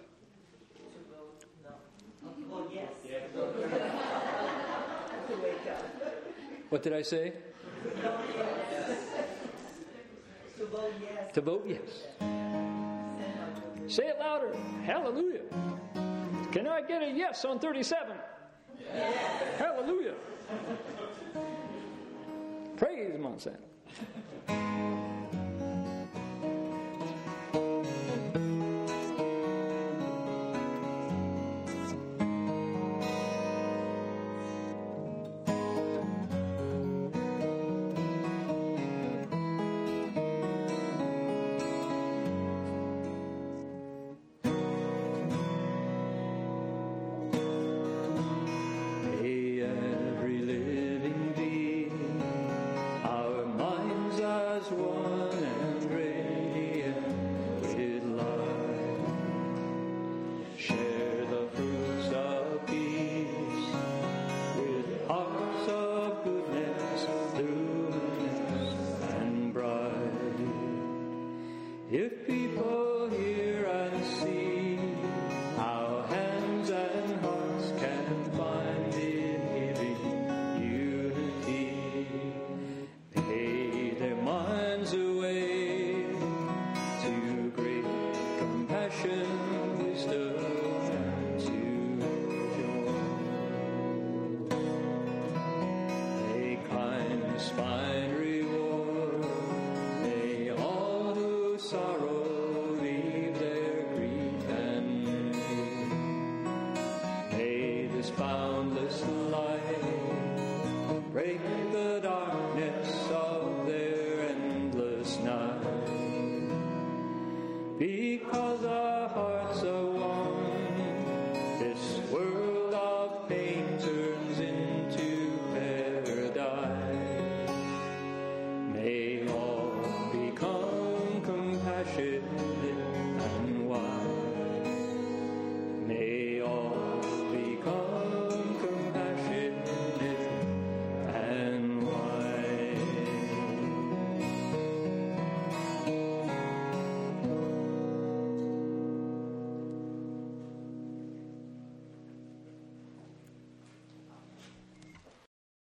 [6.69, 7.33] What did I say?
[10.57, 11.33] To vote yes.
[11.33, 12.07] To vote yes.
[13.87, 14.55] Say it louder.
[14.83, 15.41] Hallelujah.
[16.51, 18.17] Can I get a yes on 37?
[18.79, 19.59] Yes.
[19.59, 20.15] Hallelujah.
[22.77, 23.67] Praise Monsanto.